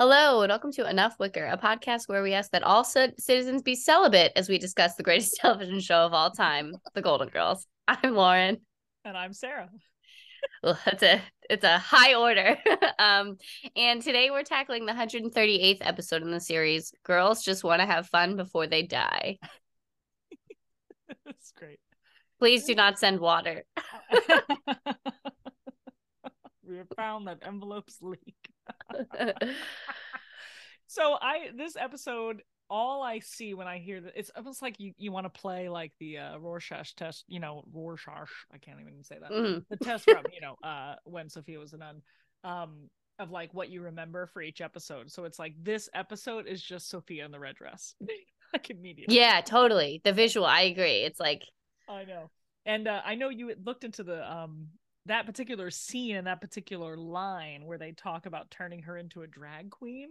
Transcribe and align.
Hello, 0.00 0.42
and 0.42 0.50
welcome 0.50 0.72
to 0.72 0.90
Enough 0.90 1.20
Wicker, 1.20 1.46
a 1.46 1.56
podcast 1.56 2.08
where 2.08 2.20
we 2.20 2.32
ask 2.32 2.50
that 2.50 2.64
all 2.64 2.82
c- 2.82 3.12
citizens 3.16 3.62
be 3.62 3.76
celibate 3.76 4.32
as 4.34 4.48
we 4.48 4.58
discuss 4.58 4.96
the 4.96 5.04
greatest 5.04 5.36
television 5.40 5.78
show 5.78 5.98
of 5.98 6.12
all 6.12 6.32
time, 6.32 6.74
The 6.94 7.00
Golden 7.00 7.28
Girls. 7.28 7.64
I'm 7.86 8.16
Lauren. 8.16 8.56
And 9.04 9.16
I'm 9.16 9.32
Sarah. 9.32 9.68
Well, 10.64 10.76
it's 10.86 11.04
a 11.04 11.22
it's 11.48 11.62
a 11.62 11.78
high 11.78 12.14
order. 12.14 12.56
um, 12.98 13.36
and 13.76 14.02
today 14.02 14.32
we're 14.32 14.42
tackling 14.42 14.84
the 14.84 14.92
138th 14.92 15.78
episode 15.82 16.22
in 16.22 16.32
the 16.32 16.40
series. 16.40 16.92
Girls 17.04 17.44
just 17.44 17.62
want 17.62 17.80
to 17.80 17.86
have 17.86 18.08
fun 18.08 18.34
before 18.36 18.66
they 18.66 18.82
die. 18.82 19.38
That's 21.24 21.52
great. 21.52 21.78
Please 22.40 22.64
do 22.64 22.74
not 22.74 22.98
send 22.98 23.20
water. 23.20 23.62
we 26.68 26.78
have 26.78 26.88
found 26.96 27.28
that 27.28 27.38
envelopes 27.46 27.98
leak. 28.02 28.43
so 30.86 31.16
I 31.20 31.50
this 31.56 31.76
episode 31.76 32.42
all 32.70 33.02
I 33.02 33.18
see 33.18 33.54
when 33.54 33.66
I 33.66 33.78
hear 33.78 34.00
that 34.00 34.14
it's 34.16 34.30
almost 34.36 34.62
like 34.62 34.80
you, 34.80 34.92
you 34.96 35.12
want 35.12 35.26
to 35.26 35.40
play 35.40 35.68
like 35.68 35.92
the 36.00 36.18
uh, 36.18 36.38
Rorschach 36.38 36.94
test, 36.96 37.24
you 37.28 37.40
know, 37.40 37.62
Rorschach. 37.72 38.30
I 38.52 38.58
can't 38.58 38.80
even 38.80 39.02
say 39.02 39.18
that. 39.20 39.30
Mhm. 39.30 39.64
The 39.68 39.76
test 39.76 40.04
from 40.04 40.24
you 40.32 40.40
know 40.40 40.56
uh, 40.62 40.96
when 41.04 41.28
Sophia 41.28 41.58
was 41.58 41.72
a 41.72 41.78
nun, 41.78 42.02
um, 42.42 42.88
of 43.18 43.30
like 43.30 43.52
what 43.54 43.70
you 43.70 43.82
remember 43.82 44.26
for 44.26 44.42
each 44.42 44.60
episode. 44.60 45.10
So 45.10 45.24
it's 45.24 45.38
like 45.38 45.54
this 45.62 45.88
episode 45.94 46.46
is 46.46 46.62
just 46.62 46.88
Sophia 46.88 47.24
in 47.24 47.30
the 47.30 47.38
red 47.38 47.56
dress, 47.56 47.94
like 48.52 48.70
immediately. 48.70 49.16
Yeah, 49.16 49.40
totally. 49.40 50.00
The 50.04 50.12
visual, 50.12 50.46
I 50.46 50.62
agree. 50.62 51.02
It's 51.02 51.20
like 51.20 51.42
I 51.88 52.04
know. 52.04 52.30
And 52.66 52.88
uh, 52.88 53.02
I 53.04 53.14
know 53.14 53.28
you 53.28 53.54
looked 53.62 53.84
into 53.84 54.02
the 54.02 54.30
um 54.30 54.68
that 55.06 55.26
particular 55.26 55.70
scene 55.70 56.16
and 56.16 56.26
that 56.26 56.40
particular 56.40 56.96
line 56.96 57.64
where 57.66 57.78
they 57.78 57.92
talk 57.92 58.26
about 58.26 58.50
turning 58.50 58.82
her 58.82 58.96
into 58.96 59.22
a 59.22 59.26
drag 59.26 59.70
queen. 59.70 60.08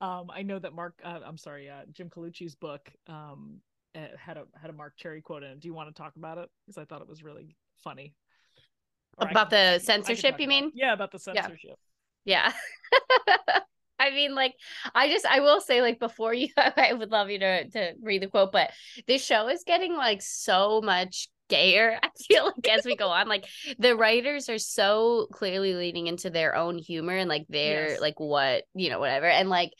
Um, 0.00 0.26
I 0.32 0.42
know 0.42 0.58
that 0.58 0.74
Marc, 0.74 1.00
uh, 1.04 1.20
I'm 1.24 1.38
sorry, 1.38 1.70
uh, 1.70 1.82
Jim 1.92 2.10
Colucci's 2.10 2.54
book 2.54 2.90
um 3.06 3.60
uh, 3.94 4.00
had 4.18 4.36
a 4.36 4.44
had 4.60 4.68
a 4.68 4.74
Marc 4.74 4.94
Cherry 4.96 5.22
quote 5.22 5.42
in 5.42 5.52
it. 5.52 5.60
Do 5.60 5.68
you 5.68 5.74
want 5.74 5.88
to 5.88 5.94
talk 6.02 6.16
about 6.16 6.36
it? 6.38 6.50
Because 6.66 6.76
I 6.76 6.84
thought 6.84 7.00
it 7.00 7.08
was 7.08 7.22
really 7.22 7.56
funny. 7.82 8.12
Or 9.18 9.28
About 9.28 9.48
can- 9.48 9.56
the 9.56 9.56
I 9.56 9.60
can- 9.62 9.70
I 9.70 9.76
can 9.78 9.84
censorship, 10.04 10.40
you 10.40 10.48
mean? 10.48 10.64
it. 10.66 10.72
Yeah, 10.74 10.92
about 10.92 11.12
the 11.12 11.20
Yeah. 11.34 11.40
censorship. 11.42 11.78
Yeah. 12.26 12.52
I 13.98 14.10
mean, 14.10 14.34
like, 14.34 14.54
I 14.94 15.08
just, 15.08 15.24
I 15.24 15.40
will 15.40 15.62
say, 15.62 15.80
like, 15.80 15.98
before 15.98 16.34
you, 16.34 16.48
I 16.58 16.92
would 16.92 17.10
love 17.10 17.30
you 17.30 17.38
to 17.38 17.68
to 17.70 17.92
read 18.02 18.20
the 18.22 18.26
quote, 18.26 18.52
but 18.52 18.70
this 19.06 19.24
show 19.24 19.48
is 19.48 19.64
getting 19.64 19.96
like 19.96 20.20
so 20.20 20.82
much 20.82 21.28
gayer. 21.48 21.98
I 22.02 22.08
feel 22.28 22.44
like 22.46 22.68
as 22.68 22.84
we 22.84 22.96
go 22.96 23.08
on, 23.08 23.28
like, 23.28 23.46
the 23.78 23.96
writers 23.96 24.48
are 24.48 24.58
so 24.58 25.28
clearly 25.32 25.74
leaning 25.74 26.06
into 26.06 26.30
their 26.30 26.54
own 26.56 26.78
humor 26.78 27.16
and 27.16 27.28
like 27.28 27.46
their 27.48 27.90
Yes. 27.90 28.00
like 28.00 28.18
what 28.18 28.64
you 28.74 28.90
know 28.90 28.98
whatever, 29.00 29.26
and 29.26 29.48
like, 29.48 29.72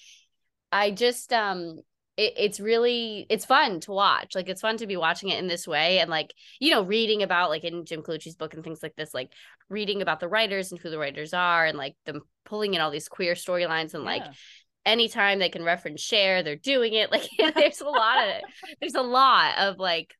I 0.72 0.90
just 0.90 1.32
um. 1.32 1.76
It, 2.18 2.32
it's 2.38 2.60
really 2.60 3.26
it's 3.28 3.44
fun 3.44 3.80
to 3.80 3.92
watch 3.92 4.34
like 4.34 4.48
it's 4.48 4.62
fun 4.62 4.78
to 4.78 4.86
be 4.86 4.96
watching 4.96 5.28
it 5.28 5.38
in 5.38 5.48
this 5.48 5.68
way 5.68 5.98
and 5.98 6.08
like 6.08 6.32
you 6.58 6.70
know 6.70 6.82
reading 6.82 7.22
about 7.22 7.50
like 7.50 7.62
in 7.62 7.84
jim 7.84 8.00
Colucci's 8.00 8.36
book 8.36 8.54
and 8.54 8.64
things 8.64 8.82
like 8.82 8.96
this 8.96 9.12
like 9.12 9.30
reading 9.68 10.00
about 10.00 10.20
the 10.20 10.28
writers 10.28 10.72
and 10.72 10.80
who 10.80 10.88
the 10.88 10.98
writers 10.98 11.34
are 11.34 11.66
and 11.66 11.76
like 11.76 11.94
them 12.06 12.22
pulling 12.46 12.72
in 12.72 12.80
all 12.80 12.90
these 12.90 13.06
queer 13.10 13.34
storylines 13.34 13.92
and 13.92 14.02
like 14.04 14.22
Yeah. 14.24 14.32
anytime 14.86 15.38
they 15.40 15.50
can 15.50 15.62
reference 15.62 16.00
Cher 16.00 16.42
they're 16.42 16.56
doing 16.56 16.94
it 16.94 17.10
like 17.12 17.28
there's 17.54 17.82
a 17.82 17.84
lot 17.86 18.26
of 18.26 18.32
there's 18.80 18.94
a 18.94 19.02
lot 19.02 19.58
of 19.58 19.78
like 19.78 20.14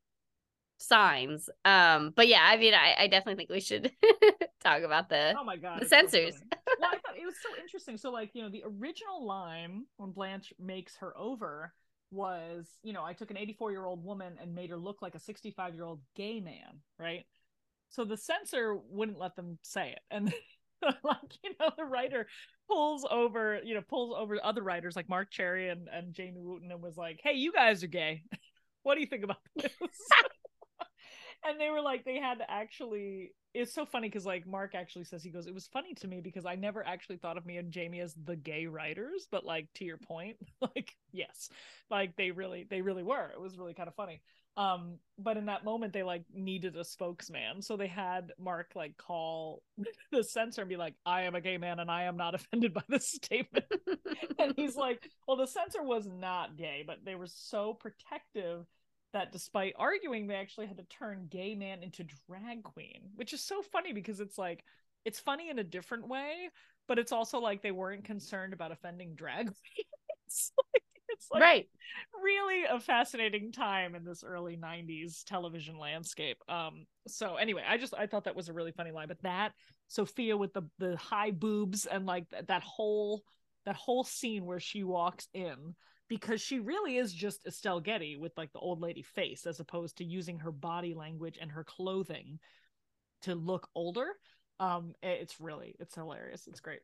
signs 0.77 1.49
um 1.65 2.13
but 2.15 2.27
yeah 2.27 2.41
i 2.43 2.57
mean 2.57 2.73
i, 2.73 2.95
I 2.99 3.07
definitely 3.07 3.35
think 3.35 3.49
we 3.49 3.59
should 3.59 3.91
talk 4.67 4.83
about 4.83 5.09
the 5.09 5.33
Oh 5.37 5.43
my 5.43 5.57
god, 5.57 5.79
the 5.79 5.81
it's 5.81 5.89
so 5.89 5.97
censors. 5.97 6.41
well, 6.79 6.89
I 6.91 6.97
thought 6.97 7.17
it 7.17 7.25
was 7.25 7.35
so 7.41 7.61
interesting. 7.61 7.97
So, 7.97 8.11
like, 8.11 8.31
you 8.33 8.41
know, 8.41 8.49
the 8.49 8.63
original 8.65 9.25
line 9.25 9.85
when 9.97 10.11
Blanche 10.11 10.53
makes 10.59 10.95
her 10.97 11.17
over 11.17 11.73
was, 12.11 12.67
you 12.83 12.93
know, 12.93 13.03
I 13.03 13.13
took 13.13 13.31
an 13.31 13.37
84 13.37 13.71
year 13.71 13.85
old 13.85 14.03
woman 14.03 14.37
and 14.41 14.55
made 14.55 14.69
her 14.69 14.77
look 14.77 15.01
like 15.01 15.15
a 15.15 15.19
65 15.19 15.73
year 15.73 15.83
old 15.83 16.01
gay 16.15 16.39
man, 16.39 16.81
right? 16.99 17.25
So 17.89 18.03
the 18.03 18.17
censor 18.17 18.77
wouldn't 18.89 19.19
let 19.19 19.35
them 19.35 19.59
say 19.63 19.91
it, 19.91 20.01
and 20.11 20.33
like, 21.03 21.33
you 21.43 21.51
know, 21.59 21.71
the 21.77 21.85
writer 21.85 22.27
pulls 22.69 23.05
over, 23.09 23.61
you 23.63 23.73
know, 23.75 23.81
pulls 23.81 24.15
over 24.17 24.37
other 24.43 24.61
writers 24.61 24.95
like 24.95 25.09
Marc 25.09 25.31
Cherry 25.31 25.69
and 25.69 25.87
and 25.87 26.13
Jamie 26.13 26.43
Wooten 26.43 26.71
and 26.71 26.81
was 26.81 26.97
like, 26.97 27.19
"Hey, 27.23 27.33
you 27.33 27.51
guys 27.53 27.83
are 27.83 27.87
gay. 27.87 28.23
what 28.83 28.95
do 28.95 29.01
you 29.01 29.07
think 29.07 29.23
about 29.23 29.37
this?" 29.55 29.71
And 31.47 31.59
they 31.59 31.69
were 31.69 31.81
like 31.81 32.05
they 32.05 32.17
had 32.17 32.39
to 32.39 32.49
actually 32.51 33.31
it's 33.53 33.73
so 33.73 33.85
funny 33.85 34.07
because 34.07 34.25
like 34.25 34.45
marc 34.45 34.75
actually 34.75 35.05
says 35.05 35.23
he 35.23 35.29
goes 35.31 35.47
it 35.47 35.53
was 35.53 35.67
funny 35.67 35.93
to 35.95 36.07
me 36.07 36.21
because 36.21 36.45
i 36.45 36.53
never 36.53 36.85
actually 36.85 37.17
thought 37.17 37.37
of 37.37 37.45
me 37.45 37.57
and 37.57 37.71
jamie 37.71 38.01
as 38.01 38.13
the 38.25 38.35
gay 38.35 38.67
writers 38.67 39.27
but 39.31 39.45
like 39.45 39.67
to 39.73 39.85
your 39.85 39.97
point 39.97 40.37
like 40.61 40.95
yes 41.11 41.49
like 41.89 42.15
they 42.15 42.31
really 42.31 42.65
they 42.69 42.81
really 42.81 43.03
were. 43.03 43.29
It 43.33 43.39
was 43.39 43.57
really 43.57 43.73
kind 43.73 43.87
of 43.87 43.95
funny. 43.95 44.21
Um 44.55 44.97
but 45.19 45.37
in 45.37 45.45
that 45.45 45.63
moment 45.63 45.93
they 45.93 46.03
like 46.03 46.23
needed 46.33 46.75
a 46.75 46.83
spokesman. 46.83 47.61
So 47.61 47.77
they 47.77 47.87
had 47.87 48.31
marc 48.39 48.71
like 48.75 48.97
call 48.97 49.61
the 50.11 50.23
censor 50.23 50.61
and 50.61 50.69
be 50.69 50.77
like 50.77 50.95
i 51.05 51.23
am 51.23 51.35
a 51.35 51.41
gay 51.41 51.57
man 51.57 51.79
and 51.79 51.91
i 51.91 52.03
am 52.03 52.17
not 52.17 52.35
offended 52.39 52.73
by 52.73 52.83
this 52.89 53.09
statement. 53.09 53.65
And 54.39 54.53
he's 54.55 54.75
like, 54.75 55.09
well, 55.27 55.37
the 55.37 55.47
censor 55.47 55.83
was 55.83 56.07
not 56.07 56.57
gay, 56.57 56.83
but 56.85 56.99
they 57.03 57.15
were 57.15 57.27
so 57.27 57.73
protective 57.73 58.65
that 59.13 59.31
despite 59.31 59.73
arguing, 59.77 60.27
they 60.27 60.35
actually 60.35 60.67
had 60.67 60.77
to 60.77 60.83
turn 60.83 61.27
gay 61.29 61.55
man 61.55 61.83
into 61.83 62.05
drag 62.27 62.63
queen, 62.63 63.01
which 63.15 63.33
is 63.33 63.43
so 63.43 63.61
funny 63.61 63.93
because 63.93 64.19
it's 64.19 64.37
like, 64.37 64.63
it's 65.05 65.19
funny 65.19 65.49
in 65.49 65.59
a 65.59 65.63
different 65.63 66.07
way, 66.07 66.49
but 66.87 66.99
it's 66.99 67.11
also 67.11 67.39
like 67.39 67.61
they 67.61 67.71
weren't 67.71 68.03
concerned 68.03 68.53
about 68.53 68.71
offending 68.71 69.15
drag 69.15 69.45
queens. 69.45 70.51
like, 70.73 70.83
it's 71.09 71.27
like 71.31 71.41
right 71.41 71.69
really 72.21 72.65
a 72.65 72.79
fascinating 72.79 73.51
time 73.51 73.95
in 73.95 74.03
this 74.03 74.25
early 74.25 74.57
90s 74.57 75.23
television 75.23 75.77
landscape 75.77 76.37
um 76.49 76.85
so 77.07 77.35
anyway 77.35 77.63
i 77.67 77.77
just 77.77 77.93
i 77.97 78.05
thought 78.05 78.25
that 78.25 78.35
was 78.35 78.49
a 78.49 78.53
really 78.53 78.73
funny 78.73 78.91
line 78.91 79.07
but 79.07 79.21
that 79.23 79.53
sophia 79.87 80.35
with 80.35 80.53
the 80.53 80.63
the 80.79 80.97
high 80.97 81.31
boobs 81.31 81.85
and 81.85 82.05
like 82.05 82.27
that, 82.29 82.47
that 82.47 82.63
whole 82.63 83.23
that 83.65 83.75
whole 83.75 84.03
scene 84.03 84.45
where 84.45 84.59
she 84.59 84.83
walks 84.83 85.27
in 85.33 85.75
because 86.07 86.41
she 86.41 86.59
really 86.59 86.97
is 86.97 87.13
just 87.13 87.45
estelle 87.45 87.79
getty 87.79 88.15
with 88.15 88.31
like 88.37 88.51
the 88.53 88.59
old 88.59 88.81
lady 88.81 89.01
face 89.01 89.45
as 89.45 89.59
opposed 89.59 89.97
to 89.97 90.03
using 90.03 90.39
her 90.39 90.51
body 90.51 90.93
language 90.93 91.37
and 91.39 91.51
her 91.51 91.63
clothing 91.63 92.39
to 93.21 93.35
look 93.35 93.67
older 93.75 94.07
um 94.59 94.93
it's 95.03 95.39
really 95.39 95.75
it's 95.79 95.95
hilarious 95.95 96.47
it's 96.47 96.59
great 96.59 96.81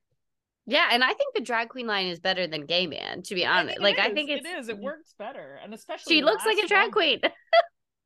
yeah 0.65 0.89
and 0.91 1.03
i 1.03 1.13
think 1.13 1.33
the 1.35 1.41
drag 1.41 1.69
queen 1.69 1.87
line 1.87 2.07
is 2.07 2.19
better 2.19 2.47
than 2.47 2.65
gay 2.65 2.87
man 2.87 3.21
to 3.21 3.35
be 3.35 3.45
honest 3.45 3.79
like 3.79 3.99
i 3.99 4.13
think 4.13 4.29
it's 4.29 4.45
it 4.45 4.57
is 4.57 4.69
it 4.69 4.77
works 4.77 5.13
better 5.17 5.59
and 5.63 5.73
especially 5.73 6.15
she 6.15 6.23
looks 6.23 6.45
like 6.45 6.57
a 6.57 6.67
drag 6.67 6.91
queen 6.91 7.19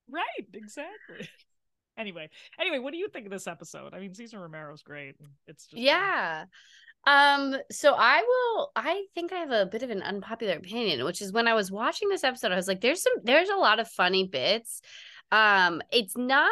Right, 0.10 0.48
exactly. 0.54 1.30
anyway, 1.98 2.30
anyway, 2.60 2.80
what 2.80 2.92
do 2.92 2.98
you 2.98 3.10
think 3.10 3.26
of 3.26 3.32
this 3.32 3.48
episode? 3.48 3.94
I 3.94 4.00
mean, 4.00 4.14
Cesar 4.14 4.40
Romero's 4.40 4.84
great. 4.84 5.16
It's 5.48 5.66
just 5.66 5.82
fun. 6.40 6.48
Um, 7.08 7.56
so 7.72 7.96
I 7.98 8.22
will 8.22 8.72
I 8.76 9.06
think 9.16 9.32
I 9.32 9.38
have 9.38 9.52
a 9.52 9.66
bit 9.66 9.82
of 9.82 9.90
an 9.90 10.04
unpopular 10.04 10.56
opinion, 10.56 11.06
which 11.06 11.22
is 11.22 11.32
when 11.32 11.48
I 11.48 11.54
was 11.54 11.72
watching 11.72 12.10
this 12.10 12.26
episode, 12.26 12.52
I 12.52 12.58
was 12.58 12.68
like, 12.68 12.82
there's 12.82 13.02
some 13.02 13.14
there's 13.24 13.48
a 13.48 13.56
lot 13.56 13.80
of 13.80 13.88
funny 13.88 14.28
bits. 14.28 14.82
Um, 15.32 15.82
it's 15.90 16.18
not 16.18 16.52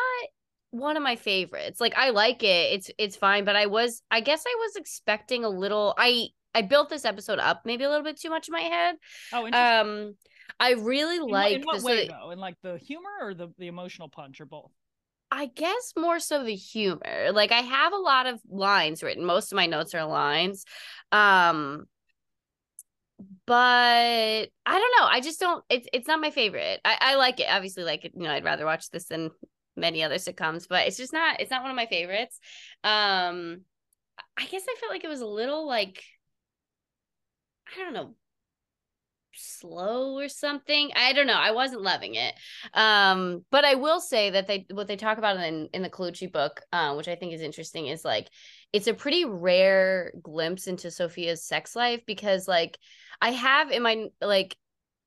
one 0.72 0.96
of 0.96 1.04
my 1.04 1.18
favorites. 1.18 1.82
Like 1.82 1.98
I 1.98 2.12
like 2.12 2.42
it. 2.42 2.74
It's 2.74 2.92
it's 2.98 3.18
fine, 3.18 3.44
but 3.44 3.58
I 3.58 3.66
was 3.66 4.02
I 4.10 4.22
guess 4.22 4.46
I 4.48 4.56
was 4.60 4.78
expecting 4.78 5.44
a 5.44 5.50
little 5.50 5.94
I 5.98 6.30
I 6.54 6.62
built 6.62 6.90
this 6.90 7.04
episode 7.04 7.40
up 7.40 7.64
maybe 7.66 7.84
a 7.84 7.90
little 7.90 8.06
bit 8.06 8.18
too 8.18 8.30
much 8.30 8.48
in 8.48 8.54
my 8.54 8.62
head. 8.62 8.96
Oh, 9.34 9.46
interesting. 9.46 10.08
Um 10.08 10.16
I 10.58 10.72
really 10.72 11.18
in, 11.18 11.28
like 11.28 11.58
in 11.58 11.64
what 11.64 11.82
the, 11.82 11.86
way 11.86 12.08
so 12.08 12.14
though? 12.14 12.32
In 12.32 12.40
like 12.40 12.56
the 12.64 12.78
humor 12.78 13.10
or 13.22 13.34
the 13.34 13.50
the 13.58 13.68
emotional 13.68 14.08
punch 14.08 14.40
or 14.40 14.46
both? 14.46 14.72
I 15.36 15.48
guess 15.48 15.92
more 15.98 16.22
so 16.22 16.46
the 16.46 16.56
humor. 16.56 17.32
Like 17.34 17.52
I 17.52 17.60
have 17.60 17.92
a 17.92 17.98
lot 17.98 18.26
of 18.26 18.40
lines 18.50 19.04
written. 19.04 19.26
Most 19.26 19.52
of 19.52 19.58
my 19.58 19.66
notes 19.66 19.94
are 19.94 20.06
lines. 20.06 20.64
Um 21.12 21.88
but 23.46 23.54
I 23.54 24.48
don't 24.66 24.94
know. 24.98 25.08
I 25.08 25.20
just 25.22 25.42
don't 25.42 25.62
it's 25.70 25.90
it's 25.92 26.08
not 26.08 26.22
my 26.22 26.32
favorite. 26.32 26.80
I, 26.86 26.98
I 27.02 27.16
like 27.16 27.42
it. 27.42 27.48
Obviously 27.50 27.84
like 27.84 28.06
you 28.06 28.12
know, 28.16 28.30
I'd 28.32 28.46
rather 28.46 28.66
watch 28.66 28.90
this 28.92 29.08
than 29.08 29.30
many 29.76 30.04
other 30.04 30.16
sitcoms, 30.16 30.68
but 30.70 30.88
it's 30.88 30.98
just 30.98 31.12
not 31.12 31.42
it's 31.42 31.52
not 31.52 31.64
one 31.64 31.72
of 31.72 31.76
my 31.76 31.86
favorites. 31.86 32.40
Um 32.86 33.62
I 34.38 34.46
guess 34.46 34.64
I 34.70 34.76
felt 34.80 34.92
like 34.94 35.04
it 35.04 35.10
was 35.10 35.22
a 35.22 35.28
little 35.28 35.68
like 35.68 36.02
I 37.76 37.84
don't 37.84 37.94
know 37.94 38.16
slow 39.36 40.18
or 40.18 40.30
something. 40.30 40.92
I 40.96 41.14
don't 41.14 41.28
know. 41.28 41.34
I 41.34 41.52
wasn't 41.52 41.82
loving 41.82 42.16
it. 42.16 42.34
Um, 42.74 43.46
but 43.52 43.66
I 43.66 43.76
will 43.76 44.00
say 44.00 44.32
that 44.32 44.48
they 44.48 44.66
what 44.72 44.88
they 44.88 44.96
talk 44.96 45.18
about 45.18 45.38
in 45.38 45.70
in 45.74 45.82
the 45.82 45.90
Colucci 45.90 46.32
book, 46.32 46.62
uh, 46.72 46.94
which 46.96 47.08
I 47.08 47.16
think 47.16 47.34
is 47.34 47.42
interesting, 47.42 47.88
is 47.88 48.06
like 48.06 48.30
it's 48.74 48.88
a 48.88 48.94
pretty 48.94 49.26
rare 49.26 50.12
glimpse 50.22 50.68
into 50.68 50.92
Sophia's 50.92 51.44
sex 51.44 51.76
life 51.76 52.02
because 52.06 52.48
like 52.48 52.78
I 53.22 53.32
have 53.32 53.72
in 53.72 53.84
my 53.84 54.08
like 54.22 54.56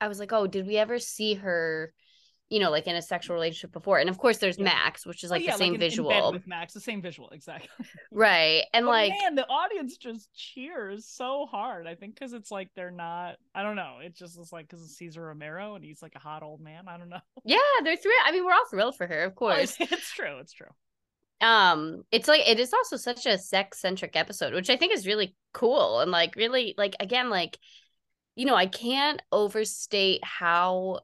I 0.01 0.09
was 0.09 0.19
like, 0.19 0.33
oh, 0.33 0.47
did 0.47 0.67
we 0.67 0.77
ever 0.77 0.99
see 0.99 1.35
her 1.35 1.93
you 2.51 2.61
know, 2.61 2.71
like 2.71 2.87
in 2.87 2.97
a 2.97 3.03
sexual 3.03 3.35
relationship 3.35 3.73
before. 3.73 3.99
And 3.99 4.09
of 4.09 4.17
course, 4.19 4.39
there's 4.39 4.57
Yeah. 4.59 4.65
Max, 4.65 5.05
which 5.05 5.23
is 5.23 5.31
like 5.31 5.43
Oh, 5.43 5.45
yeah, 5.45 5.53
the 5.53 5.59
same 5.59 5.69
in- 5.69 5.75
in 5.75 5.81
visual, 5.81 6.33
with 6.33 6.47
Max, 6.47 6.73
the 6.73 6.81
same 6.81 7.03
visual, 7.03 7.29
exactly. 7.31 7.69
right? 8.11 8.63
And 8.73 8.87
like, 8.87 9.13
man, 9.23 9.35
the 9.35 9.47
audience 9.49 9.97
just 9.99 10.33
cheers 10.35 11.05
so 11.07 11.47
hard. 11.51 11.87
I 11.87 11.95
think 11.95 12.15
because 12.15 12.33
it's 12.33 12.51
like 12.51 12.71
they're 12.75 12.91
not. 12.91 13.37
I 13.55 13.63
don't 13.63 13.77
know. 13.77 13.99
It 14.03 14.17
just 14.17 14.39
is 14.39 14.51
like 14.53 14.67
because 14.69 14.83
it's 14.83 14.97
Cesar 14.97 15.23
Romero 15.23 15.75
and 15.75 15.85
he's 15.85 16.01
like 16.01 16.15
a 16.15 16.19
hot 16.21 16.43
old 16.43 16.61
man. 16.61 16.89
I 16.89 16.97
don't 16.97 17.11
know. 17.11 17.21
yeah, 17.45 17.59
they're 17.85 17.97
thrilled. 17.97 18.17
I 18.25 18.33
mean, 18.33 18.45
we're 18.45 18.53
all 18.53 18.67
thrilled 18.71 18.97
for 18.97 19.07
her, 19.07 19.25
of 19.25 19.35
course. 19.43 19.77
it's 19.81 20.11
true. 20.13 20.39
It's 20.39 20.53
true. 20.53 20.67
um 21.41 22.03
it's 22.11 22.27
like 22.27 22.49
it 22.49 22.59
is 22.59 22.73
also 22.73 22.97
such 22.97 23.25
a 23.27 23.39
sex 23.39 23.79
centric 23.79 24.17
episode 24.17 24.53
which 24.55 24.69
i 24.71 24.77
think 24.77 24.93
is 24.93 25.07
really 25.07 25.37
cool 25.53 26.01
and 26.01 26.11
like 26.11 26.35
really 26.35 26.75
like 26.77 26.97
again 26.99 27.31
like 27.31 27.59
you 28.35 28.45
know 28.45 28.57
i 28.57 28.67
can't 28.67 29.23
overstate 29.31 30.19
how 30.25 30.99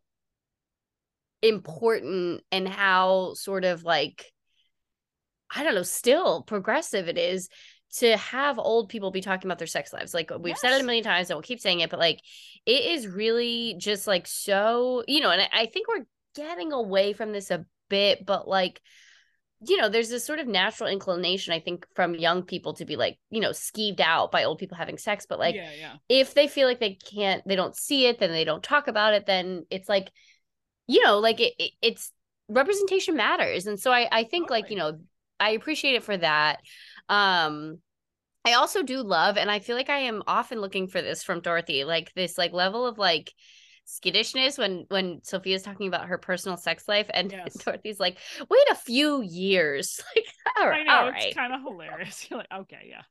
important 1.45 2.43
and 2.51 2.67
how 2.69 3.35
sort 3.35 3.65
of 3.65 3.85
like 3.85 4.33
i 5.55 5.63
don't 5.63 5.75
know 5.75 5.83
still 5.83 6.43
progressive 6.43 7.09
it 7.09 7.19
is 7.19 7.49
to 7.97 8.17
have 8.17 8.59
old 8.59 8.89
people 8.89 9.11
be 9.11 9.21
talking 9.21 9.47
about 9.47 9.59
their 9.59 9.67
sex 9.67 9.93
lives 9.93 10.15
like 10.15 10.31
we've 10.41 10.59
said 10.59 10.73
it 10.73 10.81
a 10.81 10.85
million 10.85 11.05
times 11.05 11.31
and 11.31 11.37
we'll 11.37 11.43
keep 11.43 11.61
saying 11.61 11.81
it 11.81 11.91
but 11.91 12.01
like 12.01 12.21
it 12.67 12.85
is 12.97 13.07
really 13.07 13.77
just 13.79 14.07
like 14.07 14.27
so 14.27 15.05
you 15.07 15.21
know 15.21 15.31
and 15.31 15.43
I, 15.43 15.49
I 15.53 15.67
think 15.67 15.87
we're 15.87 16.07
getting 16.35 16.73
away 16.73 17.13
from 17.13 17.33
this 17.33 17.51
a 17.51 17.65
bit 17.89 18.25
but 18.27 18.49
like 18.49 18.81
you 19.69 19.77
know, 19.77 19.89
there's 19.89 20.11
this 20.11 20.25
sort 20.25 20.39
of 20.41 20.47
natural 20.47 20.89
inclination, 20.89 21.53
I 21.53 21.61
think, 21.61 21.87
from 21.95 22.15
young 22.15 22.43
people 22.43 22.75
to 22.75 22.85
be 22.85 22.97
like, 22.97 23.19
you 23.31 23.41
know, 23.41 23.51
skeeved 23.51 24.01
out 24.01 24.31
by 24.31 24.45
old 24.45 24.59
people 24.59 24.77
having 24.77 24.99
sex. 24.99 25.27
But 25.29 25.39
like, 25.39 25.55
yeah, 25.55 25.71
yeah, 25.79 25.93
if 26.09 26.35
they 26.35 26.49
feel 26.49 26.67
like 26.67 26.81
they 26.81 26.95
can't, 26.95 27.43
they 27.47 27.57
don't 27.57 27.77
see 27.77 28.07
it, 28.07 28.19
then 28.19 28.31
they 28.31 28.45
don't 28.45 28.63
talk 28.63 28.89
about 28.89 29.15
it, 29.15 29.27
then 29.27 29.65
it's 29.71 29.89
like, 29.89 30.11
you 30.87 31.05
know, 31.05 31.19
like 31.19 31.41
it, 31.41 31.55
it 31.59 31.73
it's 31.83 32.13
representation 32.49 33.17
matters. 33.17 33.67
And 33.67 33.79
so 33.81 33.91
I, 33.93 34.09
I 34.11 34.25
think 34.25 34.51
like, 34.51 34.71
you 34.71 34.77
know, 34.77 35.01
I 35.41 35.51
appreciate 35.51 35.95
it 35.95 36.03
for 36.03 36.17
that. 36.17 36.61
Um, 37.09 37.79
I 38.45 38.55
also 38.55 38.83
do 38.83 39.03
love, 39.03 39.39
and 39.39 39.51
I 39.51 39.59
feel 39.59 39.75
like 39.75 39.89
I 39.89 40.01
am 40.01 40.23
often 40.27 40.61
looking 40.61 40.87
for 40.87 41.01
this 41.01 41.23
from 41.23 41.41
Dorothy, 41.41 41.85
like 41.85 42.13
this 42.15 42.37
like 42.37 42.53
level 42.53 42.87
of 42.87 42.99
like 42.99 43.33
skittishness 43.87 44.59
when 44.59 44.85
when 44.89 45.21
Sophia's 45.23 45.63
talking 45.63 45.89
about 45.89 46.07
her 46.09 46.19
personal 46.19 46.57
sex 46.57 46.87
life 46.89 47.07
and 47.13 47.33
Yes. 47.33 47.55
Dorothy's 47.55 48.01
like, 48.01 48.19
wait 48.51 48.67
a 48.71 48.75
few 48.75 49.23
years. 49.23 50.01
Like, 50.15 50.27
all 50.59 50.69
I 50.69 50.83
know 50.83 50.93
all 50.93 51.13
it's 51.17 51.35
kind 51.35 51.53
of 51.53 51.63
hilarious. 51.63 52.27
You're 52.31 52.39
like, 52.39 52.53
okay, 52.53 52.87
yeah. 52.89 53.03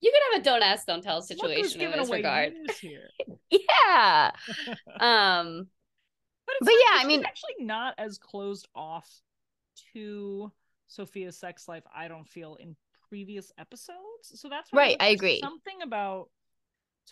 You 0.00 0.12
can 0.12 0.32
have 0.32 0.42
a 0.42 0.44
don't 0.44 0.62
ask, 0.62 0.86
don't 0.86 1.02
tell 1.02 1.22
situation 1.22 1.80
in 1.80 1.90
this 1.92 2.10
regard. 2.10 2.52
Yeah. 3.50 4.30
Um 5.00 5.68
But, 6.46 6.56
it's 6.60 6.66
But 6.66 6.74
yeah, 6.74 7.02
I 7.02 7.06
mean- 7.06 7.24
actually 7.24 7.64
not 7.64 7.94
as 7.98 8.18
closed 8.18 8.68
off 8.74 9.08
to 9.92 10.52
Sophia's 10.86 11.38
sex 11.38 11.68
life. 11.68 11.84
I 11.94 12.08
don't 12.08 12.28
feel 12.28 12.56
in 12.56 12.76
previous 13.08 13.52
episodes. 13.58 13.98
So 14.34 14.48
that's 14.48 14.72
why 14.72 14.78
Right, 14.78 14.96
I 15.00 15.08
agree. 15.08 15.40
Something 15.40 15.82
about 15.82 16.28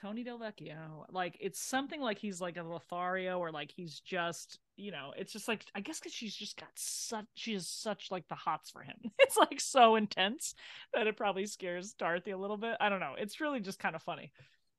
Tony 0.01 0.25
Del 0.25 0.39
Vecchio, 0.39 1.05
like 1.11 1.37
it's 1.41 1.61
something 1.61 2.01
like 2.01 2.19
he's 2.19 2.41
like 2.41 2.57
a 2.57 2.63
Lothario, 2.63 3.39
or 3.39 3.51
like 3.51 3.71
he's 3.71 4.01
just, 4.01 4.59
you 4.77 4.91
know, 4.91 5.13
it's 5.17 5.33
just 5.33 5.49
like 5.49 5.65
I 5.75 5.81
guess 5.81 5.99
because 5.99 6.15
she's 6.15 6.35
just 6.35 6.57
got 6.59 6.71
such, 6.75 7.27
she 7.35 7.53
has 7.53 7.69
such 7.69 8.11
like 8.11 8.27
the 8.29 8.35
hots 8.35 8.71
for 8.71 8.83
him. 8.83 8.97
It's 9.19 9.37
like 9.37 9.61
so 9.61 9.97
intense 9.97 10.55
that 10.93 11.07
it 11.07 11.17
probably 11.17 11.47
scares 11.47 11.95
Dorothy 11.95 12.33
a 12.33 12.39
little 12.39 12.59
bit. 12.59 12.77
I 12.81 12.89
don't 12.91 13.01
know. 13.01 13.15
It's 13.17 13.41
really 13.41 13.61
just 13.61 13.79
kind 13.79 13.95
of 13.97 14.03
funny 14.03 14.31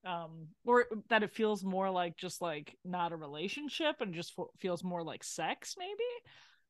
um 0.05 0.47
or 0.65 0.85
that 1.09 1.23
it 1.23 1.31
feels 1.31 1.63
more 1.63 1.89
like 1.89 2.17
just 2.17 2.41
like 2.41 2.75
not 2.83 3.13
a 3.13 3.17
relationship 3.17 4.01
and 4.01 4.13
just 4.13 4.33
f- 4.37 4.45
feels 4.59 4.83
more 4.83 5.03
like 5.03 5.23
sex 5.23 5.75
maybe? 5.77 5.93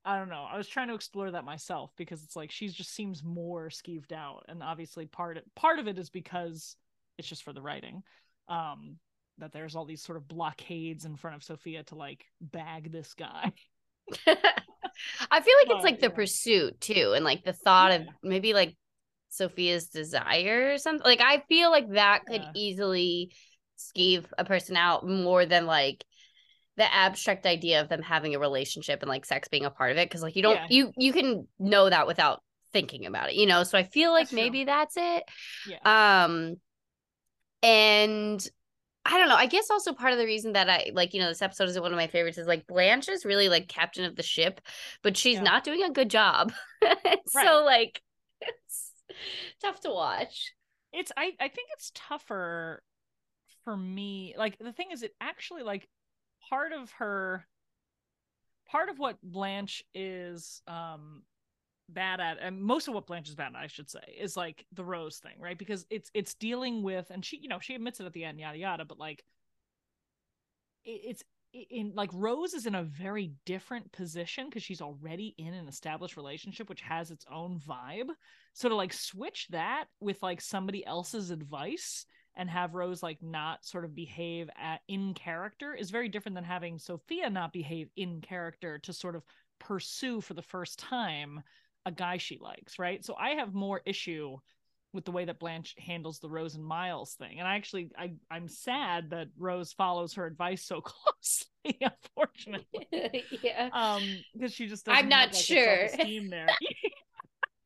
I 0.06 0.18
don't 0.18 0.30
know. 0.30 0.46
I 0.52 0.58
was 0.58 0.68
trying 0.68 0.90
to 0.90 0.96
explore 0.96 1.32
that 1.32 1.46
myself 1.46 1.92
because 1.98 2.24
it's 2.24 2.36
like 2.36 2.52
she 2.52 2.68
just 2.68 2.94
seems 2.94 3.24
more 3.24 3.70
skeeved 3.70 4.12
out 4.12 4.46
and 4.50 4.62
obviously 4.62 5.06
part 5.06 5.40
part 5.56 5.80
of 5.80 5.88
it 5.88 5.98
is 5.98 6.10
because 6.10 6.76
it's 7.18 7.28
just 7.28 7.44
for 7.44 7.54
the 7.54 7.62
writing 7.62 8.04
um 8.50 8.98
that 9.40 9.52
there's 9.52 9.76
all 9.76 9.86
these 9.86 10.04
sort 10.04 10.18
of 10.18 10.28
blockades 10.28 11.06
in 11.06 11.16
front 11.16 11.36
of 11.36 11.44
sophia 11.44 11.84
to 11.84 11.96
like 11.96 12.26
bag 12.42 12.92
this 12.92 13.14
guy. 13.14 13.52
I 15.32 15.42
feel 15.42 15.54
like 15.62 15.68
But, 15.68 15.76
it's 15.76 15.84
like 15.84 16.00
the 16.00 16.10
yeah. 16.10 16.10
pursuit 16.10 16.80
too, 16.82 17.14
and 17.16 17.26
like 17.26 17.44
the 17.44 17.54
thought 17.54 17.92
of 17.92 18.08
maybe 18.22 18.54
like 18.54 18.76
Sophia's 19.34 19.88
desire 19.88 20.72
or 20.74 20.78
something. 20.78 21.04
Like 21.06 21.22
I 21.22 21.44
feel 21.50 21.72
like 21.72 21.90
that 21.92 22.26
could 22.26 22.42
Yeah. 22.42 22.52
easily 22.56 23.34
skeeve 23.78 24.26
a 24.38 24.46
person 24.46 24.78
out 24.78 25.08
more 25.08 25.46
than 25.46 25.66
like 25.66 26.06
the 26.78 26.92
abstract 26.94 27.46
idea 27.46 27.82
of 27.82 27.90
them 27.90 28.02
having 28.02 28.36
a 28.36 28.40
relationship 28.40 29.02
and 29.02 29.10
like 29.10 29.26
sex 29.26 29.48
being 29.48 29.66
a 29.66 29.70
part 29.72 29.92
of 29.92 29.98
it. 29.98 30.10
Cause 30.10 30.22
like 30.24 30.36
you 30.36 30.42
don't 30.44 30.56
Yeah. 30.56 30.68
you 30.70 30.94
you 30.98 31.14
can 31.14 31.48
know 31.60 31.90
that 31.90 32.08
without 32.08 32.42
thinking 32.72 33.06
about 33.06 33.30
it, 33.30 33.36
you 33.36 33.46
know? 33.46 33.64
So 33.64 33.78
I 33.78 33.84
feel 33.84 34.12
like 34.12 34.24
That's 34.26 34.32
true. 34.32 34.42
maybe 34.42 34.64
that's 34.66 34.96
it. 34.98 35.24
yeah 35.68 36.24
Um 36.26 36.56
and 37.62 38.48
I 39.06 39.18
don't 39.18 39.28
know. 39.28 39.36
I 39.36 39.48
guess 39.48 39.70
also 39.70 39.92
part 39.94 40.14
of 40.14 40.20
the 40.20 40.26
reason 40.26 40.54
that 40.54 40.70
I 40.70 40.92
like, 40.94 41.14
you 41.14 41.20
know, 41.20 41.28
this 41.28 41.42
episode 41.42 41.68
is 41.68 41.78
one 41.80 41.92
of 41.92 41.98
my 41.98 42.08
favorites 42.08 42.38
is 42.38 42.48
like 42.48 42.66
Blanche 42.68 43.10
is 43.10 43.26
really 43.26 43.50
like 43.50 43.68
captain 43.68 44.06
of 44.06 44.16
the 44.16 44.24
ship, 44.24 44.62
but 45.02 45.18
she's 45.18 45.36
Yeah. 45.36 45.44
not 45.44 45.64
doing 45.66 45.84
a 45.84 45.92
good 45.92 46.10
job. 46.10 46.54
so 47.28 47.64
like 47.66 48.02
it's 48.42 48.93
tough 49.62 49.80
to 49.82 49.90
watch. 49.90 50.54
it's 50.92 51.12
I, 51.18 51.34
I 51.40 51.48
think 51.48 51.70
it's 51.74 51.92
tougher 51.96 52.84
for 53.64 53.76
me 53.78 54.36
like 54.38 54.58
the 54.60 54.74
thing 54.74 54.88
is 54.92 55.04
it 55.04 55.16
actually 55.22 55.64
like 55.64 55.88
part 56.50 56.74
of 56.74 56.92
her 56.92 57.48
part 58.68 58.90
of 58.90 59.00
what 59.00 59.22
blanche 59.22 59.84
is 59.94 60.62
um 60.68 61.24
bad 61.90 62.20
at 62.20 62.38
and 62.42 62.62
most 62.62 62.88
of 62.88 62.94
what 62.94 63.08
blanche 63.08 63.30
is 63.30 63.36
bad 63.36 63.54
at 63.56 63.62
i 63.62 63.68
should 63.68 63.90
say 63.90 64.16
is 64.20 64.36
like 64.36 64.66
the 64.74 64.84
rose 64.84 65.18
thing 65.20 65.36
right 65.40 65.58
because 65.58 65.86
it's 65.90 66.10
it's 66.14 66.34
dealing 66.34 66.82
with 66.82 67.10
and 67.10 67.24
she 67.24 67.38
you 67.38 67.48
know 67.48 67.60
she 67.60 67.76
admits 67.76 68.00
it 68.00 68.06
at 68.06 68.14
the 68.14 68.24
end 68.24 68.40
yada 68.40 68.58
yada 68.58 68.86
but 68.86 68.98
like 68.98 69.24
it, 70.86 71.02
it's 71.06 71.24
in 71.54 71.94
like 71.96 72.10
Rose 72.14 72.54
is 72.54 72.66
in 72.66 72.76
a 72.76 72.84
very 72.84 73.34
different 73.46 73.92
position 73.92 74.48
because 74.50 74.64
she's 74.64 74.82
already 74.82 75.36
in 75.38 75.54
an 75.54 75.68
established 75.68 76.18
relationship 76.18 76.68
which 76.70 76.82
has 76.82 77.12
its 77.12 77.26
own 77.32 77.60
vibe. 77.60 78.10
So 78.54 78.70
to 78.70 78.76
like 78.76 78.94
switch 78.94 79.48
that 79.52 79.86
with 80.00 80.22
like 80.24 80.42
somebody 80.42 80.86
else's 80.86 81.30
advice 81.30 82.06
and 82.36 82.50
have 82.50 82.74
Rose 82.74 83.04
like 83.04 83.20
not 83.22 83.64
sort 83.66 83.86
of 83.86 83.96
behave 83.96 84.50
at, 84.60 84.82
in 84.88 85.14
character 85.14 85.76
is 85.76 85.92
very 85.92 86.10
different 86.10 86.36
than 86.36 86.44
having 86.44 86.80
Sophia 86.80 87.30
not 87.30 87.54
behave 87.54 87.90
in 87.96 88.22
character 88.22 88.80
to 88.80 88.94
sort 88.94 89.16
of 89.16 89.24
pursue 89.60 90.22
for 90.22 90.34
the 90.34 90.42
first 90.42 90.80
time 90.80 91.42
a 91.86 91.92
guy 91.92 92.18
she 92.18 92.40
likes, 92.40 92.80
right? 92.80 93.04
So 93.06 93.16
I 93.16 93.32
have 93.32 93.54
more 93.54 93.82
issue 93.86 94.38
with 94.94 95.06
the 95.06 95.12
way 95.12 95.26
that 95.26 95.40
Blanche 95.40 95.76
handles 95.80 96.20
the 96.20 96.30
Rose 96.30 96.56
and 96.56 96.64
Miles 96.64 97.16
thing. 97.16 97.40
And 97.40 97.48
I 97.48 97.56
actually 97.56 97.90
I 97.98 98.14
I'm 98.30 98.48
sad 98.48 99.10
that 99.10 99.28
Rose 99.38 99.74
follows 99.74 100.14
her 100.14 100.26
advice 100.26 100.64
so 100.64 100.82
closely, 101.66 101.80
unfortunately. 101.82 103.24
yeah. 103.42 103.70
Um, 103.74 104.04
because 104.34 104.54
she 104.54 104.68
just 104.68 104.88
I'm 104.88 105.10
doesn't 105.10 105.10
not 105.10 105.20
have, 105.20 105.34
like, 105.34 105.44
sure. 105.44 105.88
there. 106.30 106.48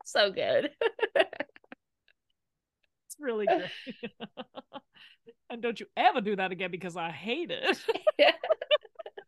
So 0.06 0.32
good. 0.32 0.72
it's 1.16 1.28
really 3.20 3.46
great. 3.46 3.70
and 5.50 5.62
don't 5.62 5.80
you 5.80 5.86
ever 5.98 6.22
do 6.22 6.38
that 6.38 6.52
again 6.54 6.72
because 6.72 6.96
I 6.96 7.12
hate 7.12 7.52
it. 7.52 7.78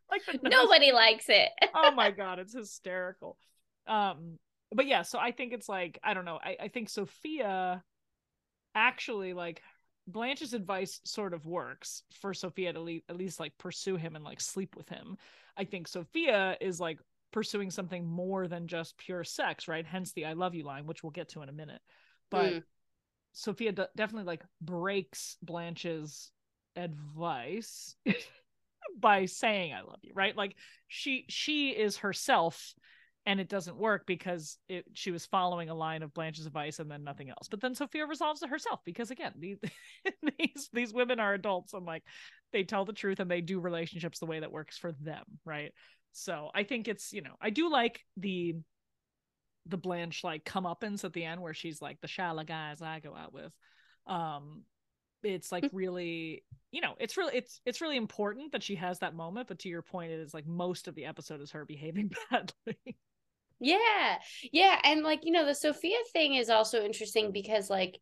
like 0.10 0.22
Nobody 0.42 0.94
likes 0.94 1.26
it. 1.28 1.50
oh 1.76 1.92
my 1.92 2.12
god, 2.12 2.40
it's 2.40 2.54
hysterical. 2.56 3.38
Um, 3.88 4.38
but 4.72 4.86
yeah, 4.86 5.02
so 5.02 5.20
I 5.20 5.32
think 5.32 5.52
it's 5.52 5.68
like 5.68 6.00
I 6.02 6.14
don't 6.14 6.26
know. 6.26 6.40
I, 6.42 6.56
I 6.62 6.68
think 6.70 6.90
Sophia 6.90 7.84
actually 8.76 9.34
like 9.34 9.62
Blanche's 10.08 10.54
advice 10.54 11.02
sort 11.04 11.34
of 11.34 11.46
works 11.46 12.04
for 12.22 12.34
Sophia 12.34 12.74
to 12.74 12.82
le- 12.82 13.02
at 13.10 13.18
least 13.18 13.40
like 13.40 13.58
pursue 13.58 13.96
him 13.96 14.16
and 14.16 14.24
like 14.26 14.42
sleep 14.42 14.76
with 14.76 14.90
him. 14.90 15.18
I 15.58 15.66
think 15.66 15.88
Sophia 15.88 16.58
is 16.62 16.80
like 16.80 17.00
pursuing 17.32 17.70
something 17.70 18.06
more 18.08 18.48
than 18.48 18.68
just 18.68 18.98
pure 18.98 19.24
sex, 19.24 19.68
right? 19.68 19.86
Hence 19.86 20.14
the 20.14 20.26
"I 20.26 20.34
love 20.34 20.56
you" 20.56 20.64
line, 20.64 20.86
which 20.88 21.04
we'll 21.04 21.12
get 21.12 21.30
to 21.30 21.42
in 21.42 21.50
a 21.50 21.54
minute. 21.54 21.82
But 22.32 22.54
Mm. 22.54 22.64
Sophia 23.34 23.72
de- 23.72 23.90
definitely 23.96 24.26
like 24.26 24.44
breaks 24.62 25.38
Blanche's 25.42 26.32
advice 26.76 27.96
by 28.98 29.26
saying 29.26 29.74
I 29.74 29.82
love 29.82 30.00
you, 30.02 30.14
right? 30.16 30.36
Like 30.36 30.56
she 30.88 31.26
she 31.30 31.70
is 31.70 31.98
herself 31.98 32.74
and 33.26 33.40
it 33.40 33.50
doesn't 33.50 33.78
work 33.78 34.06
because 34.08 34.58
it 34.68 34.86
she 34.94 35.12
was 35.12 35.26
following 35.26 35.70
a 35.70 35.76
line 35.76 36.04
of 36.04 36.14
Blanche's 36.14 36.46
advice 36.46 36.80
and 36.80 36.90
then 36.90 37.04
nothing 37.04 37.30
else. 37.30 37.48
But 37.50 37.62
then 37.62 37.76
Sophia 37.76 38.06
resolves 38.06 38.42
it 38.42 38.50
herself 38.50 38.80
because 38.86 39.12
again, 39.12 39.34
these 39.38 39.58
these 40.40 40.70
these 40.74 40.94
women 40.94 41.20
are 41.20 41.34
adults 41.34 41.74
and 41.74 41.86
like 41.86 42.04
they 42.54 42.64
tell 42.64 42.86
the 42.86 42.94
truth 42.94 43.20
and 43.20 43.30
they 43.30 43.42
do 43.42 43.60
relationships 43.60 44.20
the 44.20 44.26
way 44.26 44.40
that 44.40 44.52
works 44.52 44.78
for 44.78 44.94
them, 44.94 45.24
right? 45.46 45.72
So 46.12 46.50
I 46.56 46.64
think 46.64 46.88
it's, 46.88 47.14
you 47.14 47.22
know, 47.22 47.36
I 47.42 47.50
do 47.50 47.70
like 47.70 48.02
the 48.18 48.56
the 49.66 49.78
Blanche 49.78 50.24
like 50.24 50.44
comeuppance 50.46 51.04
at 51.04 51.14
the 51.14 51.26
end 51.26 51.42
where 51.42 51.54
she's 51.54 51.82
like 51.82 52.02
the 52.02 52.08
shala 52.08 52.48
guys 52.48 52.82
I 52.82 53.00
go 53.00 53.16
out 53.16 53.34
with. 53.34 53.52
Um 54.08 54.64
it's 55.22 55.52
like 55.52 55.70
really 55.74 56.44
you 56.72 56.80
know 56.82 56.96
it's 56.98 57.18
really 57.18 57.36
it's 57.36 57.60
it's 57.66 57.82
really 57.82 57.98
important 57.98 58.54
that 58.54 58.64
she 58.64 58.76
has 58.76 59.00
that 59.00 59.14
moment 59.14 59.50
but 59.50 59.60
to 59.60 59.68
your 59.68 59.82
point 59.82 60.12
it 60.12 60.20
is 60.20 60.34
like 60.34 60.48
most 60.48 60.88
of 60.88 60.96
the 60.96 61.06
episode 61.06 61.42
is 61.42 61.52
her 61.52 61.66
behaving 61.66 62.10
badly 62.32 62.96
yeah. 63.60 64.18
Yeah 64.52 64.80
and 64.84 65.04
like 65.04 65.22
you 65.24 65.32
know 65.32 65.46
the 65.46 65.56
sophia 65.56 65.98
thing 66.14 66.36
is 66.36 66.50
also 66.50 66.84
interesting 66.84 67.32
because 67.32 67.70
like 67.70 68.00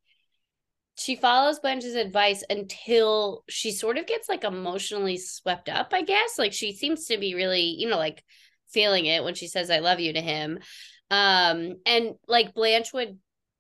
she 0.95 1.15
follows 1.15 1.59
blanche's 1.59 1.95
advice 1.95 2.43
until 2.49 3.43
she 3.49 3.71
sort 3.71 3.97
of 3.97 4.07
gets 4.07 4.27
like 4.29 4.43
emotionally 4.43 5.17
swept 5.17 5.69
up 5.69 5.89
i 5.93 6.01
guess. 6.01 6.37
Like 6.37 6.53
she 6.53 6.73
seems 6.73 7.05
to 7.07 7.17
be 7.17 7.35
really 7.35 7.75
you 7.77 7.89
know 7.89 7.97
like 7.97 8.23
feeling 8.69 9.05
it 9.05 9.23
when 9.23 9.35
she 9.35 9.47
says 9.47 9.69
i 9.69 9.79
love 9.79 9.99
you 9.99 10.13
to 10.13 10.21
him. 10.21 10.59
Um 11.09 11.75
and 11.85 12.15
like 12.27 12.53
blanche 12.53 12.93
would 12.93 13.17